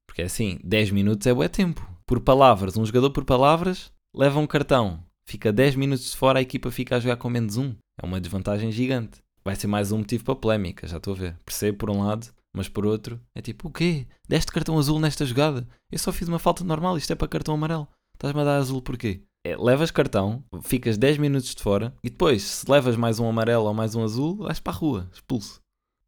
Porque 0.07 0.23
é 0.23 0.26
assim, 0.26 0.59
10 0.62 0.93
minutos 0.93 1.26
é 1.26 1.35
bué 1.35 1.49
tempo. 1.49 1.85
Por 2.07 2.21
palavras, 2.21 2.76
um 2.76 2.87
jogador 2.87 3.11
por 3.11 3.25
palavras 3.25 3.93
leva 4.14 4.38
um 4.38 4.47
cartão, 4.47 5.05
fica 5.26 5.52
10 5.52 5.75
minutos 5.75 6.12
de 6.12 6.17
fora, 6.17 6.38
a 6.38 6.43
equipa 6.43 6.71
fica 6.71 6.97
a 6.97 7.00
jogar 7.00 7.17
com 7.17 7.28
menos 7.28 7.57
um. 7.57 7.75
É 8.00 8.07
uma 8.07 8.21
desvantagem 8.21 8.71
gigante. 8.71 9.21
Vai 9.45 9.57
ser 9.57 9.67
mais 9.67 9.90
um 9.90 9.99
motivo 9.99 10.25
para 10.25 10.37
polémica, 10.37 10.87
já 10.87 10.99
estou 10.99 11.14
a 11.14 11.17
ver. 11.17 11.38
Percebo 11.45 11.78
por 11.78 11.90
um 11.90 12.05
lado, 12.05 12.28
mas 12.55 12.69
por 12.69 12.87
outro, 12.87 13.21
é 13.35 13.43
tipo, 13.43 13.69
o 13.69 13.73
quê? 13.73 14.07
Deste 14.28 14.52
cartão 14.52 14.78
azul 14.78 15.00
nesta 15.00 15.26
jogada? 15.26 15.69
Eu 15.90 15.99
só 15.99 16.12
fiz 16.12 16.28
uma 16.28 16.38
falta 16.38 16.62
normal, 16.62 16.97
isto 16.97 17.12
é 17.12 17.17
para 17.17 17.28
cartão 17.28 17.55
amarelo. 17.55 17.88
Estás-me 18.14 18.40
a 18.40 18.45
dar 18.45 18.57
azul 18.59 18.81
porquê? 18.81 19.23
É, 19.47 19.57
levas 19.57 19.90
cartão, 19.90 20.42
ficas 20.62 20.99
10 20.99 21.18
minutos 21.18 21.54
de 21.54 21.62
fora 21.62 21.95
e 22.02 22.11
depois, 22.11 22.42
se 22.42 22.71
levas 22.71 22.97
mais 22.97 23.18
um 23.18 23.28
amarelo 23.28 23.64
ou 23.64 23.75
mais 23.75 23.95
um 23.95 24.02
azul, 24.02 24.37
vais 24.37 24.61
para 24.61 24.73
a 24.73 24.76
rua, 24.76 25.09
expulso. 25.12 25.61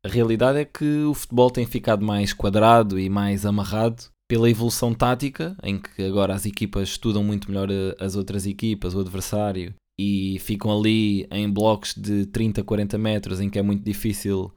A 0.04 0.08
realidade 0.08 0.58
é 0.58 0.64
que 0.64 1.04
o 1.04 1.14
futebol 1.14 1.50
tem 1.50 1.66
ficado 1.66 2.04
mais 2.04 2.32
quadrado 2.32 2.98
e 2.98 3.08
mais 3.08 3.44
amarrado 3.44 4.04
pela 4.28 4.48
evolução 4.48 4.94
tática, 4.94 5.56
em 5.62 5.78
que 5.78 6.02
agora 6.02 6.34
as 6.34 6.46
equipas 6.46 6.90
estudam 6.90 7.22
muito 7.22 7.50
melhor 7.50 7.68
eh, 7.70 7.96
as 7.98 8.14
outras 8.14 8.46
equipas, 8.46 8.94
o 8.94 9.00
adversário, 9.00 9.74
e 10.00 10.38
ficam 10.38 10.76
ali 10.76 11.26
em 11.30 11.50
blocos 11.50 11.94
de 11.94 12.26
30, 12.26 12.62
40 12.62 12.96
metros, 12.96 13.40
em 13.40 13.50
que 13.50 13.58
é 13.58 13.62
muito 13.62 13.84
difícil 13.84 14.52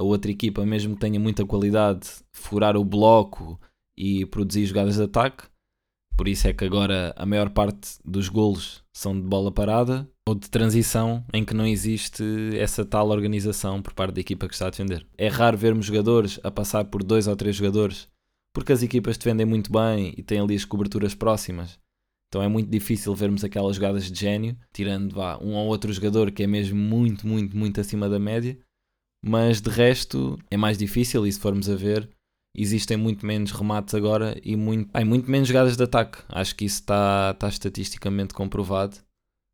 a 0.00 0.04
outra 0.04 0.30
equipa, 0.30 0.64
mesmo 0.64 0.94
que 0.94 1.00
tenha 1.00 1.20
muita 1.20 1.44
qualidade, 1.44 2.08
furar 2.34 2.76
o 2.76 2.84
bloco 2.84 3.60
e 3.96 4.24
produzir 4.26 4.64
jogadas 4.64 4.96
de 4.96 5.02
ataque. 5.02 5.44
Por 6.20 6.28
isso 6.28 6.46
é 6.46 6.52
que 6.52 6.66
agora 6.66 7.14
a 7.16 7.24
maior 7.24 7.48
parte 7.48 7.98
dos 8.04 8.28
golos 8.28 8.84
são 8.92 9.18
de 9.18 9.26
bola 9.26 9.50
parada 9.50 10.06
ou 10.28 10.34
de 10.34 10.50
transição, 10.50 11.24
em 11.32 11.46
que 11.46 11.54
não 11.54 11.66
existe 11.66 12.22
essa 12.58 12.84
tal 12.84 13.08
organização 13.08 13.80
por 13.80 13.94
parte 13.94 14.16
da 14.16 14.20
equipa 14.20 14.46
que 14.46 14.52
está 14.52 14.66
a 14.66 14.70
defender. 14.70 15.06
É 15.16 15.28
raro 15.28 15.56
vermos 15.56 15.86
jogadores 15.86 16.38
a 16.44 16.50
passar 16.50 16.84
por 16.84 17.02
dois 17.02 17.26
ou 17.26 17.34
três 17.34 17.56
jogadores 17.56 18.06
porque 18.52 18.70
as 18.70 18.82
equipas 18.82 19.16
defendem 19.16 19.46
muito 19.46 19.72
bem 19.72 20.12
e 20.14 20.22
têm 20.22 20.40
ali 20.40 20.54
as 20.54 20.66
coberturas 20.66 21.14
próximas. 21.14 21.78
Então 22.28 22.42
é 22.42 22.48
muito 22.48 22.68
difícil 22.68 23.14
vermos 23.14 23.42
aquelas 23.42 23.76
jogadas 23.76 24.12
de 24.12 24.20
gênio, 24.20 24.58
tirando 24.74 25.14
vá, 25.14 25.38
um 25.38 25.54
ou 25.54 25.68
outro 25.68 25.90
jogador 25.90 26.30
que 26.30 26.42
é 26.42 26.46
mesmo 26.46 26.78
muito, 26.78 27.26
muito, 27.26 27.56
muito 27.56 27.80
acima 27.80 28.10
da 28.10 28.18
média. 28.18 28.58
Mas 29.24 29.62
de 29.62 29.70
resto 29.70 30.38
é 30.50 30.58
mais 30.58 30.76
difícil 30.76 31.26
e 31.26 31.32
se 31.32 31.40
formos 31.40 31.70
a 31.70 31.76
ver, 31.76 32.10
existem 32.54 32.96
muito 32.96 33.24
menos 33.24 33.52
remates 33.52 33.94
agora 33.94 34.38
e 34.44 34.56
muito, 34.56 34.90
ai, 34.92 35.04
muito 35.04 35.30
menos 35.30 35.48
jogadas 35.48 35.76
de 35.76 35.82
ataque. 35.82 36.22
Acho 36.28 36.54
que 36.54 36.64
isso 36.64 36.80
está, 36.80 37.30
está 37.34 37.48
estatisticamente 37.48 38.34
comprovado. 38.34 38.96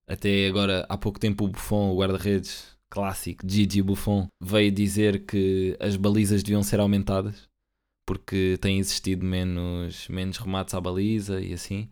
Até 0.08 0.46
agora, 0.46 0.86
há 0.88 0.96
pouco 0.96 1.18
tempo, 1.18 1.44
o 1.44 1.48
Buffon, 1.48 1.90
o 1.90 1.98
guarda-redes 1.98 2.76
clássico, 2.90 3.44
Gigi 3.46 3.82
Buffon, 3.82 4.28
veio 4.40 4.70
dizer 4.70 5.26
que 5.26 5.76
as 5.80 5.96
balizas 5.96 6.42
deviam 6.42 6.62
ser 6.62 6.78
aumentadas 6.78 7.48
porque 8.06 8.56
tem 8.60 8.78
existido 8.78 9.26
menos, 9.26 10.06
menos 10.08 10.38
remates 10.38 10.72
à 10.74 10.80
baliza 10.80 11.40
e 11.40 11.52
assim. 11.52 11.90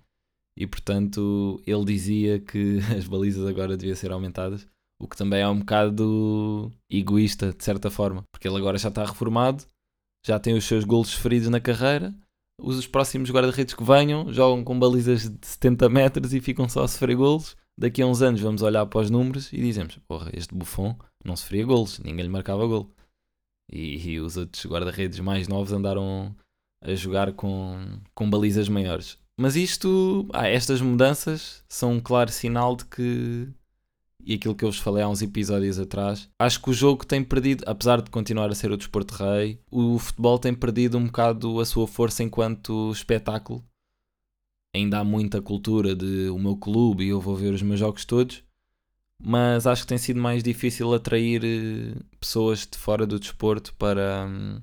E 0.56 0.66
portanto 0.66 1.60
ele 1.66 1.84
dizia 1.84 2.38
que 2.38 2.78
as 2.96 3.06
balizas 3.06 3.44
agora 3.46 3.76
deviam 3.76 3.96
ser 3.96 4.12
aumentadas, 4.12 4.66
o 5.02 5.08
que 5.08 5.16
também 5.16 5.40
é 5.40 5.48
um 5.48 5.58
bocado 5.58 6.72
egoísta 6.88 7.52
de 7.52 7.64
certa 7.64 7.90
forma, 7.90 8.22
porque 8.32 8.46
ele 8.46 8.56
agora 8.56 8.78
já 8.78 8.88
está 8.88 9.04
reformado, 9.04 9.64
já 10.26 10.38
tem 10.38 10.54
os 10.54 10.64
seus 10.64 10.84
golos 10.84 11.12
feridos 11.12 11.48
na 11.48 11.60
carreira. 11.60 12.14
Os 12.60 12.86
próximos 12.86 13.30
guarda-redes 13.30 13.74
que 13.74 13.84
venham 13.84 14.32
jogam 14.32 14.64
com 14.64 14.78
balizas 14.78 15.28
de 15.28 15.46
70 15.46 15.88
metros 15.88 16.32
e 16.32 16.40
ficam 16.40 16.68
só 16.68 16.84
a 16.84 16.88
sofrer 16.88 17.16
golos. 17.16 17.56
Daqui 17.76 18.00
a 18.02 18.06
uns 18.06 18.22
anos 18.22 18.40
vamos 18.40 18.62
olhar 18.62 18.86
para 18.86 19.00
os 19.00 19.10
números 19.10 19.52
e 19.52 19.56
dizemos: 19.56 19.98
Porra, 20.06 20.30
este 20.32 20.54
Buffon 20.54 20.96
não 21.24 21.36
sofria 21.36 21.64
golos, 21.64 21.98
ninguém 21.98 22.24
lhe 22.24 22.30
marcava 22.30 22.66
golo. 22.66 22.94
E, 23.70 23.96
e 24.08 24.20
os 24.20 24.36
outros 24.36 24.64
guarda-redes 24.66 25.18
mais 25.20 25.48
novos 25.48 25.72
andaram 25.72 26.34
a 26.82 26.94
jogar 26.94 27.32
com, 27.32 28.00
com 28.14 28.30
balizas 28.30 28.68
maiores. 28.68 29.18
Mas 29.36 29.56
isto, 29.56 30.28
ah, 30.32 30.46
estas 30.46 30.80
mudanças 30.80 31.64
são 31.68 31.94
um 31.94 32.00
claro 32.00 32.30
sinal 32.30 32.76
de 32.76 32.84
que, 32.84 33.48
e 34.22 34.34
aquilo 34.34 34.54
que 34.54 34.64
eu 34.64 34.70
vos 34.70 34.78
falei 34.78 35.02
há 35.02 35.08
uns 35.08 35.22
episódios 35.22 35.78
atrás, 35.78 36.28
acho 36.38 36.60
que 36.60 36.70
o 36.70 36.74
jogo 36.74 37.04
tem 37.04 37.22
perdido, 37.22 37.64
apesar 37.66 38.00
de 38.00 38.10
continuar 38.10 38.50
a 38.50 38.54
ser 38.54 38.70
o 38.70 38.76
desporto 38.76 39.14
rei, 39.14 39.58
o 39.70 39.98
futebol 39.98 40.38
tem 40.38 40.54
perdido 40.54 40.98
um 40.98 41.06
bocado 41.06 41.60
a 41.60 41.64
sua 41.64 41.86
força 41.86 42.22
enquanto 42.22 42.90
espetáculo. 42.92 43.64
Ainda 44.74 44.98
há 44.98 45.04
muita 45.04 45.40
cultura 45.40 45.94
de 45.94 46.28
o 46.30 46.38
meu 46.38 46.56
clube 46.56 47.04
e 47.04 47.08
eu 47.08 47.20
vou 47.20 47.36
ver 47.36 47.54
os 47.54 47.62
meus 47.62 47.78
jogos 47.78 48.04
todos, 48.04 48.42
mas 49.22 49.66
acho 49.66 49.82
que 49.82 49.88
tem 49.88 49.98
sido 49.98 50.20
mais 50.20 50.42
difícil 50.42 50.92
atrair 50.92 51.42
eh, 51.44 51.94
pessoas 52.18 52.66
de 52.66 52.76
fora 52.76 53.06
do 53.06 53.20
desporto 53.20 53.74
para, 53.74 54.26
hum, 54.26 54.60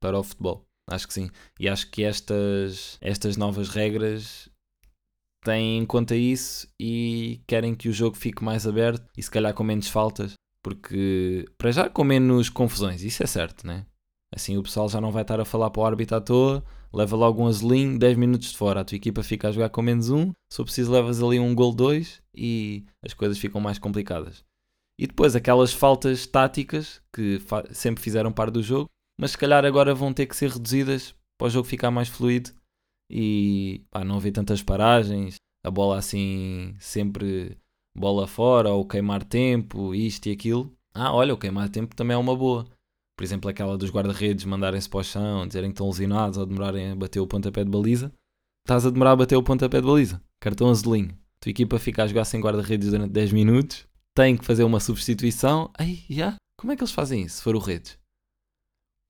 para 0.00 0.18
o 0.18 0.22
futebol. 0.22 0.66
Acho 0.88 1.06
que 1.06 1.14
sim. 1.14 1.30
E 1.60 1.68
acho 1.68 1.90
que 1.90 2.02
estas, 2.02 2.98
estas 3.00 3.36
novas 3.36 3.68
regras 3.68 4.48
têm 5.42 5.78
em 5.78 5.86
conta 5.86 6.14
isso 6.14 6.68
e 6.80 7.42
querem 7.46 7.74
que 7.74 7.88
o 7.88 7.92
jogo 7.92 8.16
fique 8.16 8.42
mais 8.42 8.66
aberto 8.66 9.04
e 9.16 9.22
se 9.22 9.30
calhar 9.30 9.52
com 9.52 9.64
menos 9.64 9.88
faltas, 9.88 10.34
porque 10.62 11.44
para 11.58 11.72
já 11.72 11.88
com 11.88 12.04
menos 12.04 12.48
confusões, 12.48 13.02
isso 13.02 13.22
é 13.22 13.26
certo, 13.26 13.66
né? 13.66 13.84
Assim 14.34 14.56
o 14.56 14.62
pessoal 14.62 14.88
já 14.88 15.00
não 15.00 15.10
vai 15.10 15.22
estar 15.22 15.40
a 15.40 15.44
falar 15.44 15.70
para 15.70 15.82
o 15.82 15.84
árbitro 15.84 16.16
à 16.16 16.20
toa, 16.20 16.64
leva 16.92 17.16
logo 17.16 17.42
um 17.42 17.46
azulinho, 17.46 17.98
10 17.98 18.16
minutos 18.16 18.52
de 18.52 18.56
fora, 18.56 18.80
a 18.80 18.84
tua 18.84 18.96
equipa 18.96 19.22
fica 19.22 19.48
a 19.48 19.52
jogar 19.52 19.68
com 19.70 19.82
menos 19.82 20.10
um, 20.10 20.32
for 20.52 20.64
preciso 20.64 20.92
levas 20.92 21.22
ali 21.22 21.38
um 21.38 21.54
gol 21.54 21.74
2 21.74 22.22
e 22.34 22.84
as 23.04 23.12
coisas 23.12 23.38
ficam 23.38 23.60
mais 23.60 23.78
complicadas. 23.78 24.44
E 24.98 25.06
depois 25.06 25.34
aquelas 25.34 25.72
faltas 25.72 26.26
táticas 26.26 27.02
que 27.12 27.40
sempre 27.72 28.02
fizeram 28.02 28.32
parte 28.32 28.54
do 28.54 28.62
jogo, 28.62 28.88
mas 29.18 29.32
se 29.32 29.38
calhar 29.38 29.64
agora 29.64 29.94
vão 29.94 30.12
ter 30.12 30.26
que 30.26 30.36
ser 30.36 30.50
reduzidas 30.50 31.14
para 31.38 31.48
o 31.48 31.50
jogo 31.50 31.66
ficar 31.66 31.90
mais 31.90 32.08
fluido 32.08 32.52
e 33.12 33.82
pá, 33.90 34.04
não 34.04 34.16
haver 34.16 34.32
tantas 34.32 34.62
paragens, 34.62 35.36
a 35.64 35.70
bola 35.70 35.98
assim 35.98 36.74
sempre 36.78 37.56
bola 37.94 38.26
fora 38.26 38.70
ou 38.70 38.86
queimar 38.86 39.22
tempo, 39.22 39.94
isto 39.94 40.26
e 40.26 40.32
aquilo. 40.32 40.72
Ah, 40.94 41.12
olha, 41.12 41.34
o 41.34 41.38
queimar 41.38 41.68
tempo 41.68 41.94
também 41.94 42.14
é 42.14 42.18
uma 42.18 42.36
boa 42.36 42.66
por 43.22 43.24
exemplo, 43.24 43.48
aquela 43.48 43.78
dos 43.78 43.90
guarda-redes 43.90 44.44
mandarem-se 44.44 44.88
para 44.88 45.00
o 45.00 45.04
chão, 45.04 45.46
dizerem 45.46 45.70
que 45.70 45.74
estão 45.74 45.86
lesionados 45.86 46.38
ou 46.38 46.46
demorarem 46.46 46.90
a 46.90 46.96
bater 46.96 47.20
o 47.20 47.26
pontapé 47.26 47.62
de 47.62 47.70
baliza, 47.70 48.12
estás 48.64 48.86
a 48.86 48.90
demorar 48.90 49.12
a 49.12 49.16
bater 49.16 49.36
o 49.36 49.42
pontapé 49.44 49.80
de 49.80 49.86
baliza. 49.86 50.20
Cartão 50.40 50.68
azulinho. 50.68 51.16
Tua 51.38 51.50
equipa 51.50 51.78
fica 51.78 52.02
a 52.02 52.06
jogar 52.08 52.24
sem 52.24 52.40
guarda-redes 52.40 52.90
durante 52.90 53.12
10 53.12 53.32
minutos, 53.32 53.86
tem 54.12 54.36
que 54.36 54.44
fazer 54.44 54.64
uma 54.64 54.80
substituição. 54.80 55.70
Aí, 55.78 56.04
já? 56.10 56.34
Como 56.58 56.72
é 56.72 56.76
que 56.76 56.82
eles 56.82 56.92
fazem 56.92 57.22
isso, 57.22 57.36
se 57.36 57.42
for 57.42 57.54
o 57.54 57.60
Redes? 57.60 57.98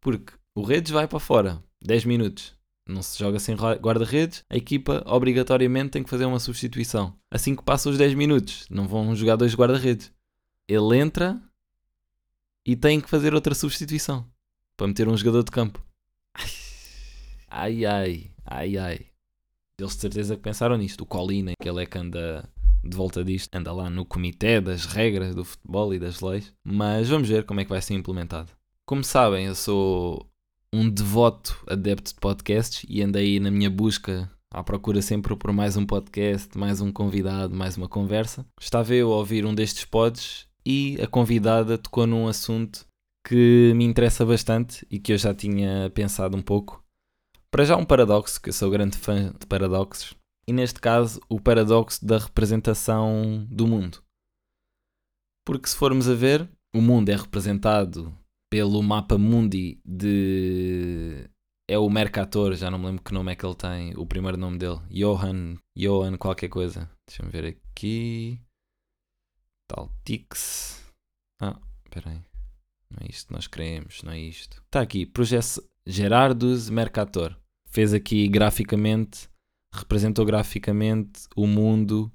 Porque 0.02 0.34
o 0.54 0.62
Redes 0.62 0.90
vai 0.90 1.08
para 1.08 1.18
fora, 1.18 1.62
10 1.82 2.04
minutos. 2.04 2.54
Não 2.86 3.02
se 3.02 3.18
joga 3.18 3.38
sem 3.38 3.54
guarda-redes, 3.54 4.44
a 4.50 4.56
equipa 4.56 5.02
obrigatoriamente 5.06 5.90
tem 5.90 6.02
que 6.02 6.10
fazer 6.10 6.24
uma 6.24 6.40
substituição. 6.40 7.16
Assim 7.30 7.54
que 7.54 7.62
passa 7.62 7.88
os 7.88 7.96
10 7.96 8.14
minutos, 8.14 8.66
não 8.68 8.88
vão 8.88 9.14
jogar 9.14 9.36
dois 9.36 9.54
guarda-redes. 9.54 10.12
Ele 10.68 10.98
entra, 10.98 11.40
e 12.64 12.76
tem 12.76 13.00
que 13.00 13.10
fazer 13.10 13.34
outra 13.34 13.54
substituição 13.54 14.26
para 14.76 14.86
meter 14.86 15.08
um 15.08 15.16
jogador 15.16 15.42
de 15.42 15.50
campo. 15.50 15.84
Ai 17.48 17.84
ai, 17.84 18.30
ai 18.46 18.78
ai. 18.78 19.06
Eles 19.78 19.94
de 19.94 20.00
certeza 20.00 20.36
que 20.36 20.42
pensaram 20.42 20.78
nisto. 20.78 21.02
O 21.02 21.06
Colina, 21.06 21.52
que 21.60 21.68
ele 21.68 21.82
é 21.82 21.86
que 21.86 21.98
anda 21.98 22.48
de 22.82 22.96
volta 22.96 23.22
disto, 23.22 23.54
anda 23.54 23.72
lá 23.72 23.90
no 23.90 24.04
comitê 24.04 24.60
das 24.60 24.86
regras 24.86 25.34
do 25.34 25.44
futebol 25.44 25.92
e 25.92 25.98
das 25.98 26.20
leis. 26.20 26.54
Mas 26.64 27.08
vamos 27.08 27.28
ver 27.28 27.44
como 27.44 27.60
é 27.60 27.64
que 27.64 27.70
vai 27.70 27.82
ser 27.82 27.94
implementado. 27.94 28.50
Como 28.86 29.04
sabem, 29.04 29.46
eu 29.46 29.54
sou 29.54 30.31
um 30.74 30.88
devoto 30.88 31.62
adepto 31.66 32.14
de 32.14 32.20
podcasts 32.20 32.86
e 32.88 33.02
andei 33.02 33.38
na 33.38 33.50
minha 33.50 33.68
busca 33.68 34.30
à 34.50 34.62
procura 34.62 35.02
sempre 35.02 35.36
por 35.36 35.52
mais 35.52 35.76
um 35.76 35.84
podcast, 35.84 36.56
mais 36.56 36.80
um 36.80 36.90
convidado, 36.90 37.54
mais 37.54 37.76
uma 37.76 37.88
conversa. 37.88 38.46
Estava 38.60 38.94
eu 38.94 39.12
a 39.12 39.16
ouvir 39.16 39.44
um 39.44 39.54
destes 39.54 39.84
pods 39.84 40.46
e 40.64 40.98
a 41.02 41.06
convidada 41.06 41.76
tocou 41.76 42.06
num 42.06 42.26
assunto 42.26 42.86
que 43.26 43.72
me 43.76 43.84
interessa 43.84 44.24
bastante 44.24 44.86
e 44.90 44.98
que 44.98 45.12
eu 45.12 45.18
já 45.18 45.34
tinha 45.34 45.90
pensado 45.90 46.36
um 46.36 46.42
pouco. 46.42 46.82
Para 47.50 47.64
já 47.64 47.76
um 47.76 47.84
paradoxo, 47.84 48.40
que 48.40 48.48
eu 48.48 48.52
sou 48.52 48.70
grande 48.70 48.96
fã 48.96 49.32
de 49.38 49.46
paradoxos, 49.46 50.14
e 50.48 50.52
neste 50.52 50.80
caso 50.80 51.20
o 51.28 51.40
paradoxo 51.40 52.04
da 52.04 52.18
representação 52.18 53.46
do 53.50 53.66
mundo. 53.66 54.02
Porque 55.46 55.68
se 55.68 55.76
formos 55.76 56.08
a 56.08 56.14
ver, 56.14 56.48
o 56.74 56.80
mundo 56.80 57.10
é 57.10 57.16
representado 57.16 58.16
pelo 58.52 58.82
mapa 58.82 59.16
mundi 59.16 59.80
de. 59.82 61.26
É 61.66 61.78
o 61.78 61.88
Mercator, 61.88 62.52
já 62.54 62.70
não 62.70 62.78
me 62.78 62.84
lembro 62.84 63.02
que 63.02 63.14
nome 63.14 63.32
é 63.32 63.34
que 63.34 63.46
ele 63.46 63.54
tem, 63.54 63.96
o 63.96 64.04
primeiro 64.04 64.36
nome 64.36 64.58
dele. 64.58 64.78
Johan, 64.90 65.56
Johan 65.74 66.18
qualquer 66.18 66.50
coisa. 66.50 66.90
Deixa-me 67.08 67.30
ver 67.30 67.46
aqui. 67.46 68.38
Taltix. 69.66 70.84
Ah, 71.40 71.58
espera 71.82 72.10
aí. 72.10 72.20
Não 72.90 72.98
é 73.00 73.06
isto 73.08 73.28
que 73.28 73.32
nós 73.32 73.46
queremos, 73.46 74.02
não 74.02 74.12
é 74.12 74.20
isto. 74.20 74.62
Está 74.66 74.82
aqui, 74.82 75.06
Projeto 75.06 75.66
Gerardus 75.86 76.68
Mercator. 76.68 77.34
Fez 77.70 77.94
aqui 77.94 78.28
graficamente, 78.28 79.30
representou 79.74 80.26
graficamente 80.26 81.22
o 81.34 81.46
mundo 81.46 82.12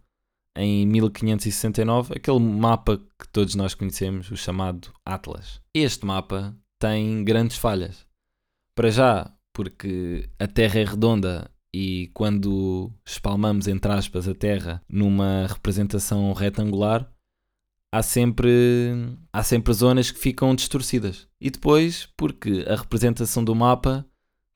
em 0.57 0.85
1569, 0.87 2.15
aquele 2.15 2.39
mapa 2.39 2.97
que 2.97 3.27
todos 3.31 3.55
nós 3.55 3.75
conhecemos, 3.75 4.31
o 4.31 4.35
chamado 4.35 4.91
Atlas. 5.05 5.61
Este 5.73 6.05
mapa 6.05 6.55
tem 6.79 7.23
grandes 7.23 7.57
falhas. 7.57 8.05
Para 8.75 8.89
já, 8.89 9.31
porque 9.53 10.29
a 10.39 10.47
Terra 10.47 10.79
é 10.79 10.83
redonda 10.83 11.49
e 11.73 12.09
quando 12.13 12.91
espalmamos, 13.05 13.67
entre 13.67 13.91
aspas, 13.91 14.27
a 14.27 14.33
Terra 14.33 14.81
numa 14.89 15.45
representação 15.47 16.33
retangular, 16.33 17.07
há 17.91 18.01
sempre, 18.01 18.49
há 19.31 19.43
sempre 19.43 19.73
zonas 19.73 20.09
que 20.09 20.19
ficam 20.19 20.55
distorcidas. 20.55 21.27
E 21.39 21.49
depois, 21.49 22.07
porque 22.17 22.65
a 22.67 22.75
representação 22.75 23.43
do 23.43 23.55
mapa 23.55 24.05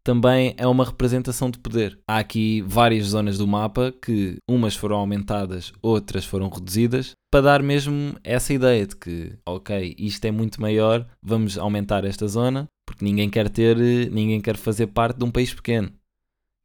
também 0.03 0.53
é 0.57 0.67
uma 0.67 0.85
representação 0.85 1.49
de 1.49 1.59
poder. 1.59 1.99
Há 2.07 2.17
aqui 2.17 2.61
várias 2.61 3.07
zonas 3.07 3.37
do 3.37 3.47
mapa 3.47 3.93
que 4.01 4.37
umas 4.49 4.75
foram 4.75 4.97
aumentadas, 4.97 5.71
outras 5.81 6.25
foram 6.25 6.49
reduzidas, 6.49 7.11
para 7.31 7.41
dar 7.41 7.63
mesmo 7.63 8.15
essa 8.23 8.53
ideia 8.53 8.85
de 8.85 8.95
que, 8.95 9.33
ok, 9.47 9.95
isto 9.97 10.25
é 10.25 10.31
muito 10.31 10.59
maior, 10.59 11.07
vamos 11.21 11.57
aumentar 11.57 12.03
esta 12.03 12.27
zona, 12.27 12.67
porque 12.85 13.05
ninguém 13.05 13.29
quer 13.29 13.49
ter, 13.49 13.77
ninguém 14.11 14.41
quer 14.41 14.57
fazer 14.57 14.87
parte 14.87 15.17
de 15.17 15.23
um 15.23 15.31
país 15.31 15.53
pequeno. 15.53 15.91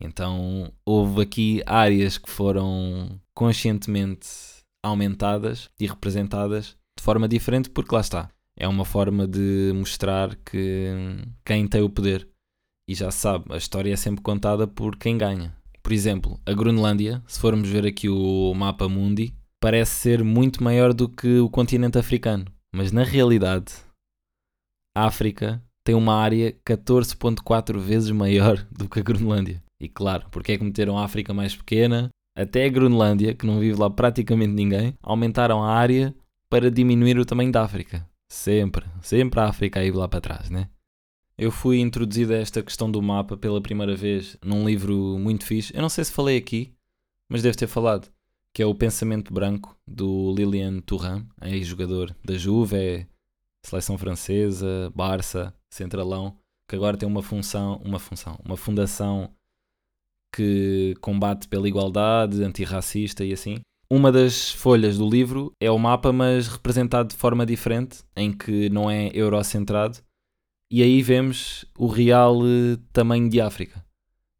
Então 0.00 0.70
houve 0.84 1.22
aqui 1.22 1.62
áreas 1.64 2.18
que 2.18 2.28
foram 2.28 3.18
conscientemente 3.34 4.28
aumentadas 4.84 5.68
e 5.80 5.86
representadas 5.86 6.76
de 6.98 7.04
forma 7.04 7.28
diferente, 7.28 7.70
porque 7.70 7.94
lá 7.94 8.00
está. 8.00 8.30
É 8.58 8.66
uma 8.66 8.84
forma 8.84 9.26
de 9.26 9.72
mostrar 9.74 10.34
que 10.36 10.90
quem 11.44 11.66
tem 11.66 11.82
o 11.82 11.90
poder. 11.90 12.26
E 12.88 12.94
já 12.94 13.10
se 13.10 13.18
sabe, 13.18 13.46
a 13.50 13.56
história 13.56 13.92
é 13.92 13.96
sempre 13.96 14.22
contada 14.22 14.66
por 14.66 14.96
quem 14.96 15.18
ganha. 15.18 15.54
Por 15.82 15.92
exemplo, 15.92 16.40
a 16.46 16.52
Groenlândia, 16.52 17.22
se 17.26 17.40
formos 17.40 17.68
ver 17.68 17.84
aqui 17.84 18.08
o 18.08 18.54
mapa 18.54 18.88
mundi, 18.88 19.34
parece 19.60 19.92
ser 19.92 20.22
muito 20.22 20.62
maior 20.62 20.94
do 20.94 21.08
que 21.08 21.38
o 21.38 21.50
continente 21.50 21.98
africano. 21.98 22.44
Mas 22.74 22.92
na 22.92 23.02
realidade, 23.02 23.72
a 24.96 25.06
África 25.06 25.62
tem 25.84 25.94
uma 25.94 26.14
área 26.14 26.52
14.4 26.64 27.78
vezes 27.78 28.10
maior 28.10 28.64
do 28.70 28.88
que 28.88 29.00
a 29.00 29.02
Groenlândia. 29.02 29.62
E 29.80 29.88
claro, 29.88 30.26
porque 30.30 30.52
é 30.52 30.58
que 30.58 30.64
meteram 30.64 30.96
a 30.96 31.04
África 31.04 31.34
mais 31.34 31.54
pequena? 31.54 32.08
Até 32.36 32.64
a 32.66 32.68
Groenlândia, 32.68 33.34
que 33.34 33.46
não 33.46 33.58
vive 33.58 33.80
lá 33.80 33.88
praticamente 33.90 34.52
ninguém, 34.52 34.94
aumentaram 35.02 35.62
a 35.62 35.72
área 35.72 36.14
para 36.48 36.70
diminuir 36.70 37.18
o 37.18 37.24
tamanho 37.24 37.50
da 37.50 37.62
África. 37.62 38.06
Sempre, 38.30 38.84
sempre 39.00 39.40
a 39.40 39.44
África 39.44 39.80
aí 39.80 39.90
lá 39.90 40.08
para 40.08 40.20
trás, 40.20 40.50
né? 40.50 40.68
Eu 41.38 41.50
fui 41.50 41.80
introduzido 41.80 42.32
a 42.32 42.38
esta 42.38 42.62
questão 42.62 42.90
do 42.90 43.02
mapa 43.02 43.36
pela 43.36 43.60
primeira 43.60 43.94
vez 43.94 44.38
num 44.42 44.66
livro 44.66 45.18
muito 45.18 45.44
fixe. 45.44 45.74
Eu 45.76 45.82
não 45.82 45.88
sei 45.90 46.02
se 46.02 46.12
falei 46.12 46.38
aqui, 46.38 46.72
mas 47.28 47.42
devo 47.42 47.56
ter 47.56 47.66
falado. 47.66 48.08
Que 48.54 48.62
é 48.62 48.66
o 48.66 48.74
Pensamento 48.74 49.34
Branco, 49.34 49.76
do 49.86 50.34
Lilian 50.34 50.80
Thuram, 50.80 51.26
ex-jogador 51.42 52.16
da 52.24 52.38
Juve, 52.38 53.06
seleção 53.62 53.98
francesa, 53.98 54.90
Barça, 54.94 55.52
Centralão, 55.68 56.38
que 56.66 56.74
agora 56.74 56.96
tem 56.96 57.06
uma 57.06 57.22
função, 57.22 57.82
uma 57.84 57.98
função, 57.98 58.40
uma 58.42 58.56
fundação 58.56 59.30
que 60.34 60.94
combate 61.02 61.48
pela 61.48 61.68
igualdade, 61.68 62.42
antirracista 62.42 63.24
e 63.24 63.34
assim. 63.34 63.58
Uma 63.90 64.10
das 64.10 64.50
folhas 64.50 64.96
do 64.96 65.08
livro 65.08 65.52
é 65.60 65.70
o 65.70 65.78
mapa, 65.78 66.12
mas 66.12 66.48
representado 66.48 67.10
de 67.10 67.16
forma 67.16 67.44
diferente, 67.44 67.98
em 68.16 68.32
que 68.32 68.70
não 68.70 68.90
é 68.90 69.10
eurocentrado. 69.12 69.98
E 70.70 70.82
aí 70.82 71.00
vemos 71.00 71.64
o 71.78 71.86
real 71.86 72.40
eh, 72.44 72.78
tamanho 72.92 73.28
de 73.28 73.40
África. 73.40 73.84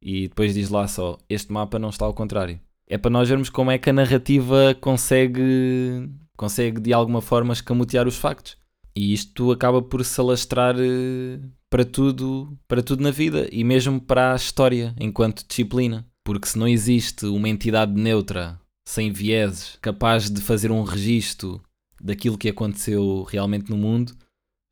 E 0.03 0.29
depois 0.29 0.55
diz 0.55 0.71
lá 0.71 0.87
só: 0.89 1.19
este 1.29 1.53
mapa 1.53 1.79
não 1.79 1.91
está 1.91 2.05
ao 2.05 2.15
contrário. 2.15 2.61
É 2.89 2.99
para 2.99 3.11
nós 3.11 3.29
vermos 3.29 3.51
como 3.51 3.71
é 3.71 3.79
que 3.79 3.91
a 3.91 3.93
narrativa 3.93 4.77
consegue, 4.81 6.09
consegue 6.37 6.81
de 6.81 6.93
alguma 6.93 7.21
forma 7.21 7.53
escamotear 7.53 8.07
os 8.07 8.17
factos. 8.17 8.57
E 8.95 9.13
isto 9.13 9.51
acaba 9.51 9.83
por 9.83 10.05
se 10.05 10.21
alastrar 10.21 10.77
eh, 10.79 11.41
para 11.69 11.85
tudo, 11.85 12.57
para 12.67 12.83
tudo 12.83 13.03
na 13.03 13.11
vida 13.11 13.49
e 13.53 13.63
mesmo 13.63 14.01
para 14.01 14.33
a 14.33 14.37
história 14.37 14.95
enquanto 14.99 15.47
disciplina. 15.47 16.07
Porque 16.25 16.49
se 16.49 16.59
não 16.59 16.67
existe 16.67 17.27
uma 17.27 17.49
entidade 17.49 17.93
neutra, 17.93 18.59
sem 18.89 19.13
vieses, 19.13 19.79
capaz 19.81 20.31
de 20.31 20.41
fazer 20.41 20.71
um 20.73 20.83
registro 20.83 21.61
daquilo 22.01 22.39
que 22.39 22.49
aconteceu 22.49 23.25
realmente 23.25 23.71
no 23.71 23.77
mundo, 23.77 24.13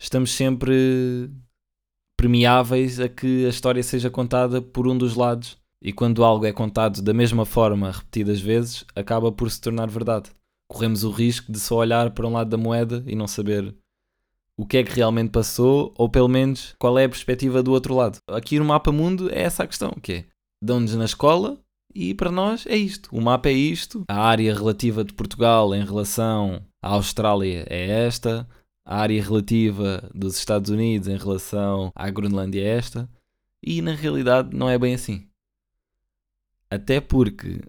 estamos 0.00 0.30
sempre 0.30 1.30
permeáveis 2.16 3.00
a 3.00 3.08
que 3.08 3.46
a 3.46 3.48
história 3.48 3.82
seja 3.82 4.10
contada 4.10 4.60
por 4.60 4.86
um 4.86 4.96
dos 4.96 5.14
lados. 5.14 5.56
E 5.82 5.92
quando 5.92 6.24
algo 6.24 6.46
é 6.46 6.52
contado 6.52 7.02
da 7.02 7.12
mesma 7.12 7.44
forma 7.44 7.90
repetidas 7.90 8.40
vezes, 8.40 8.84
acaba 8.94 9.30
por 9.30 9.50
se 9.50 9.60
tornar 9.60 9.88
verdade. 9.90 10.30
Corremos 10.66 11.04
o 11.04 11.10
risco 11.10 11.52
de 11.52 11.60
só 11.60 11.76
olhar 11.76 12.10
para 12.10 12.26
um 12.26 12.32
lado 12.32 12.48
da 12.48 12.56
moeda 12.56 13.04
e 13.06 13.14
não 13.14 13.26
saber 13.26 13.74
o 14.56 14.64
que 14.64 14.78
é 14.78 14.84
que 14.84 14.94
realmente 14.94 15.30
passou, 15.30 15.92
ou 15.96 16.08
pelo 16.08 16.28
menos 16.28 16.74
qual 16.78 16.98
é 16.98 17.04
a 17.04 17.08
perspectiva 17.08 17.62
do 17.62 17.72
outro 17.72 17.94
lado. 17.94 18.18
Aqui 18.28 18.58
no 18.58 18.64
mapa 18.64 18.92
mundo 18.92 19.28
é 19.30 19.42
essa 19.42 19.64
a 19.64 19.66
questão, 19.66 19.90
que 20.00 20.12
é, 20.12 20.24
dão-nos 20.62 20.94
na 20.94 21.04
escola 21.04 21.58
e 21.94 22.14
para 22.14 22.30
nós 22.30 22.66
é 22.66 22.76
isto. 22.76 23.08
O 23.12 23.20
mapa 23.20 23.48
é 23.48 23.52
isto, 23.52 24.04
a 24.08 24.20
área 24.20 24.54
relativa 24.54 25.04
de 25.04 25.12
Portugal 25.12 25.74
em 25.74 25.84
relação 25.84 26.62
à 26.82 26.90
Austrália 26.90 27.66
é 27.68 28.06
esta, 28.06 28.48
a 28.84 28.98
área 28.98 29.22
relativa 29.22 30.10
dos 30.14 30.36
Estados 30.36 30.70
Unidos 30.70 31.08
em 31.08 31.16
relação 31.16 31.90
à 31.94 32.10
Groenlândia 32.10 32.62
é 32.62 32.76
esta, 32.76 33.08
e 33.62 33.80
na 33.80 33.94
realidade 33.94 34.54
não 34.54 34.68
é 34.68 34.78
bem 34.78 34.94
assim. 34.94 35.26
Até 36.70 37.00
porque, 37.00 37.60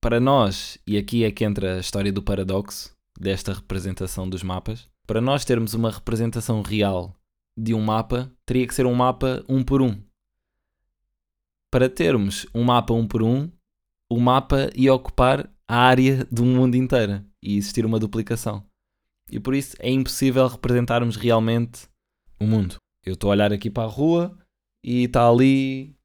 para 0.00 0.20
nós, 0.20 0.78
e 0.86 0.96
aqui 0.96 1.24
é 1.24 1.30
que 1.32 1.44
entra 1.44 1.76
a 1.76 1.80
história 1.80 2.12
do 2.12 2.22
paradoxo 2.22 2.94
desta 3.18 3.52
representação 3.52 4.28
dos 4.28 4.42
mapas, 4.42 4.88
para 5.06 5.20
nós 5.20 5.44
termos 5.44 5.74
uma 5.74 5.90
representação 5.90 6.62
real 6.62 7.14
de 7.56 7.72
um 7.74 7.80
mapa, 7.80 8.30
teria 8.44 8.66
que 8.66 8.74
ser 8.74 8.86
um 8.86 8.94
mapa 8.94 9.44
um 9.48 9.64
por 9.64 9.80
um. 9.80 9.98
Para 11.70 11.88
termos 11.88 12.46
um 12.54 12.62
mapa 12.62 12.92
um 12.92 13.06
por 13.06 13.22
um, 13.22 13.50
o 14.08 14.20
mapa 14.20 14.70
ia 14.74 14.94
ocupar 14.94 15.50
a 15.66 15.76
área 15.76 16.24
do 16.30 16.44
mundo 16.44 16.76
inteira 16.76 17.24
e 17.42 17.56
existir 17.56 17.84
uma 17.84 17.98
duplicação. 17.98 18.64
E 19.30 19.40
por 19.40 19.54
isso 19.54 19.76
é 19.80 19.90
impossível 19.90 20.46
representarmos 20.46 21.16
realmente 21.16 21.88
o 22.40 22.46
mundo. 22.46 22.76
Eu 23.04 23.14
estou 23.14 23.30
a 23.30 23.32
olhar 23.32 23.52
aqui 23.52 23.70
para 23.70 23.84
a 23.84 23.90
rua 23.90 24.36
e 24.84 25.04
está 25.04 25.28
ali 25.28 25.96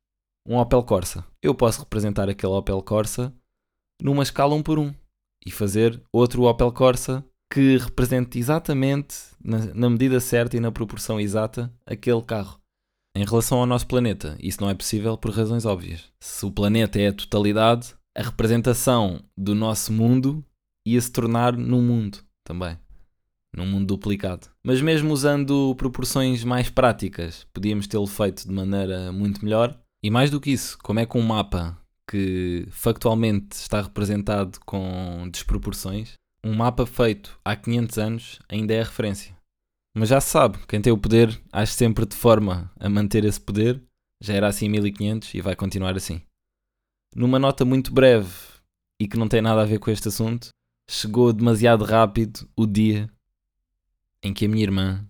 um 0.48 0.58
Opel 0.58 0.84
Corsa. 0.84 1.26
Eu 1.42 1.54
posso 1.54 1.82
representar 1.82 2.30
aquele 2.30 2.54
Opel 2.54 2.82
Corsa 2.82 3.34
numa 4.02 4.24
escala 4.24 4.56
um 4.56 4.64
por 4.64 4.80
um 4.80 4.94
e 5.46 5.52
fazer 5.52 6.02
outro 6.12 6.44
Opel 6.44 6.72
Corsa 6.72 7.24
que 7.52 7.78
represente 7.78 8.40
exatamente, 8.40 9.16
na, 9.44 9.60
na, 9.74 9.90
medida 9.90 10.22
certa 10.22 10.56
e 10.56 10.60
na 10.60 10.72
proporção 10.72 11.20
exata, 11.20 11.72
aquele 11.86 12.22
carro. 12.22 12.60
Em 13.14 13.26
relação 13.26 13.60
ao 13.60 13.66
nosso 13.66 13.86
planeta, 13.88 14.38
isso 14.40 14.62
não 14.62 14.70
é 14.70 14.74
possível 14.74 15.18
por 15.18 15.32
razões 15.32 15.66
óbvias. 15.66 16.06
Se 16.22 16.46
o 16.46 16.52
planeta 16.52 16.98
é 16.98 17.10
a 17.10 17.14
totalidade, 17.14 17.94
a 18.16 18.24
representação 18.24 19.22
do 19.38 19.54
nosso 19.54 19.92
mundo 19.92 20.46
ia 20.88 21.02
se 21.02 21.12
tornar 21.12 21.58
num 21.58 21.82
mundo 21.82 22.20
também. 22.46 22.78
Num 23.56 23.66
mundo 23.66 23.88
duplicado. 23.88 24.48
Mas 24.64 24.82
mesmo 24.82 25.12
usando 25.12 25.76
proporções 25.76 26.44
mais 26.44 26.70
práticas, 26.70 27.46
podíamos 27.54 27.88
tê-lo 27.88 28.08
feito 28.08 28.48
de 28.48 28.54
maneira 28.54 29.12
muito 29.12 29.44
melhor. 29.44 29.78
E 30.04 30.10
mais 30.10 30.32
do 30.32 30.40
que 30.40 30.52
isso, 30.52 30.78
como 30.82 31.00
é 31.00 31.06
que 31.06 31.18
um 31.18 31.22
mapa 31.22 31.78
que 32.10 32.66
factualmente 32.72 33.56
está 33.56 33.82
representado 33.82 34.60
com 34.66 35.30
desproporções 35.32 36.16
um 36.44 36.56
mapa 36.56 36.86
feito 36.86 37.40
há 37.46 37.56
500 37.56 37.98
anos 37.98 38.40
ainda 38.50 38.74
é 38.74 38.80
referência. 38.80 39.36
Mas 39.96 40.10
já 40.10 40.20
se 40.20 40.30
sabe, 40.30 40.58
quem 40.68 40.82
tem 40.82 40.92
o 40.92 40.98
poder 40.98 41.40
age 41.52 41.74
sempre 41.74 42.06
de 42.06 42.16
forma 42.16 42.72
a 42.80 42.90
manter 42.90 43.26
esse 43.26 43.40
poder. 43.40 43.82
Já 44.24 44.34
era 44.34 44.48
assim 44.48 44.66
em 44.66 44.70
1500 44.70 45.34
e 45.34 45.42
vai 45.42 45.56
continuar 45.56 45.96
assim. 45.96 46.22
Numa 47.16 47.38
nota 47.38 47.66
muito 47.66 47.94
breve 47.94 48.30
e 49.00 49.08
que 49.08 49.18
não 49.18 49.28
tem 49.28 49.42
nada 49.42 49.62
a 49.62 49.66
ver 49.66 49.80
com 49.80 49.92
este 49.92 50.08
assunto, 50.08 50.50
chegou 50.90 51.34
demasiado 51.34 51.84
rápido 51.84 52.48
o 52.56 52.66
dia 52.66 53.10
em 54.24 54.34
que 54.34 54.46
a 54.46 54.50
minha 54.50 54.64
irmã 54.64 55.06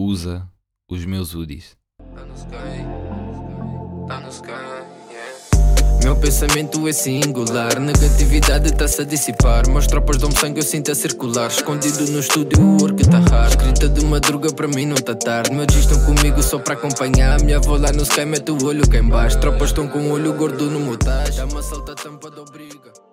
usa 0.00 0.48
os 0.90 1.04
meus 1.04 1.34
hoodies. 1.34 1.76
Tá 2.14 2.26
tá. 4.20 4.80
Meu 6.02 6.16
pensamento 6.16 6.88
é 6.88 6.92
singular, 6.92 7.78
negatividade 7.78 8.68
está-se 8.68 9.02
a 9.02 9.04
dissipar. 9.04 9.68
Meus 9.68 9.86
tropas 9.86 10.16
dão 10.16 10.30
sangue, 10.30 10.58
eu 10.58 10.62
sinto 10.62 10.90
a 10.90 10.94
circular. 10.94 11.48
Escondido 11.48 12.10
no 12.10 12.20
estúdio, 12.20 12.58
o 12.58 12.80
work 12.80 13.08
tá 13.08 13.18
raro. 13.18 13.50
Escrita 13.50 13.88
de 13.88 14.04
madruga, 14.06 14.50
para 14.52 14.66
mim 14.66 14.86
não 14.86 14.96
tá 14.96 15.14
tarde. 15.14 15.52
Meus 15.52 15.66
dias 15.66 15.84
estão 15.84 16.02
comigo 16.06 16.42
só 16.42 16.58
para 16.58 16.72
acompanhar. 16.72 17.40
Minha 17.42 17.58
avó 17.58 17.76
lá 17.76 17.92
no 17.92 18.02
sky 18.02 18.24
mete 18.24 18.50
o 18.50 18.64
olho 18.64 18.88
cá 18.88 18.98
em 18.98 19.08
baixo. 19.08 19.38
Tropas 19.40 19.68
estão 19.68 19.86
com 19.86 19.98
o 19.98 20.12
olho 20.12 20.32
gordo 20.32 20.70
no 20.70 20.80
motage. 20.80 21.36
Dá 21.36 21.44
uma 21.44 21.62
salta 21.62 21.94
tampa 21.94 22.30
do 22.30 22.46
brilho. 22.46 22.80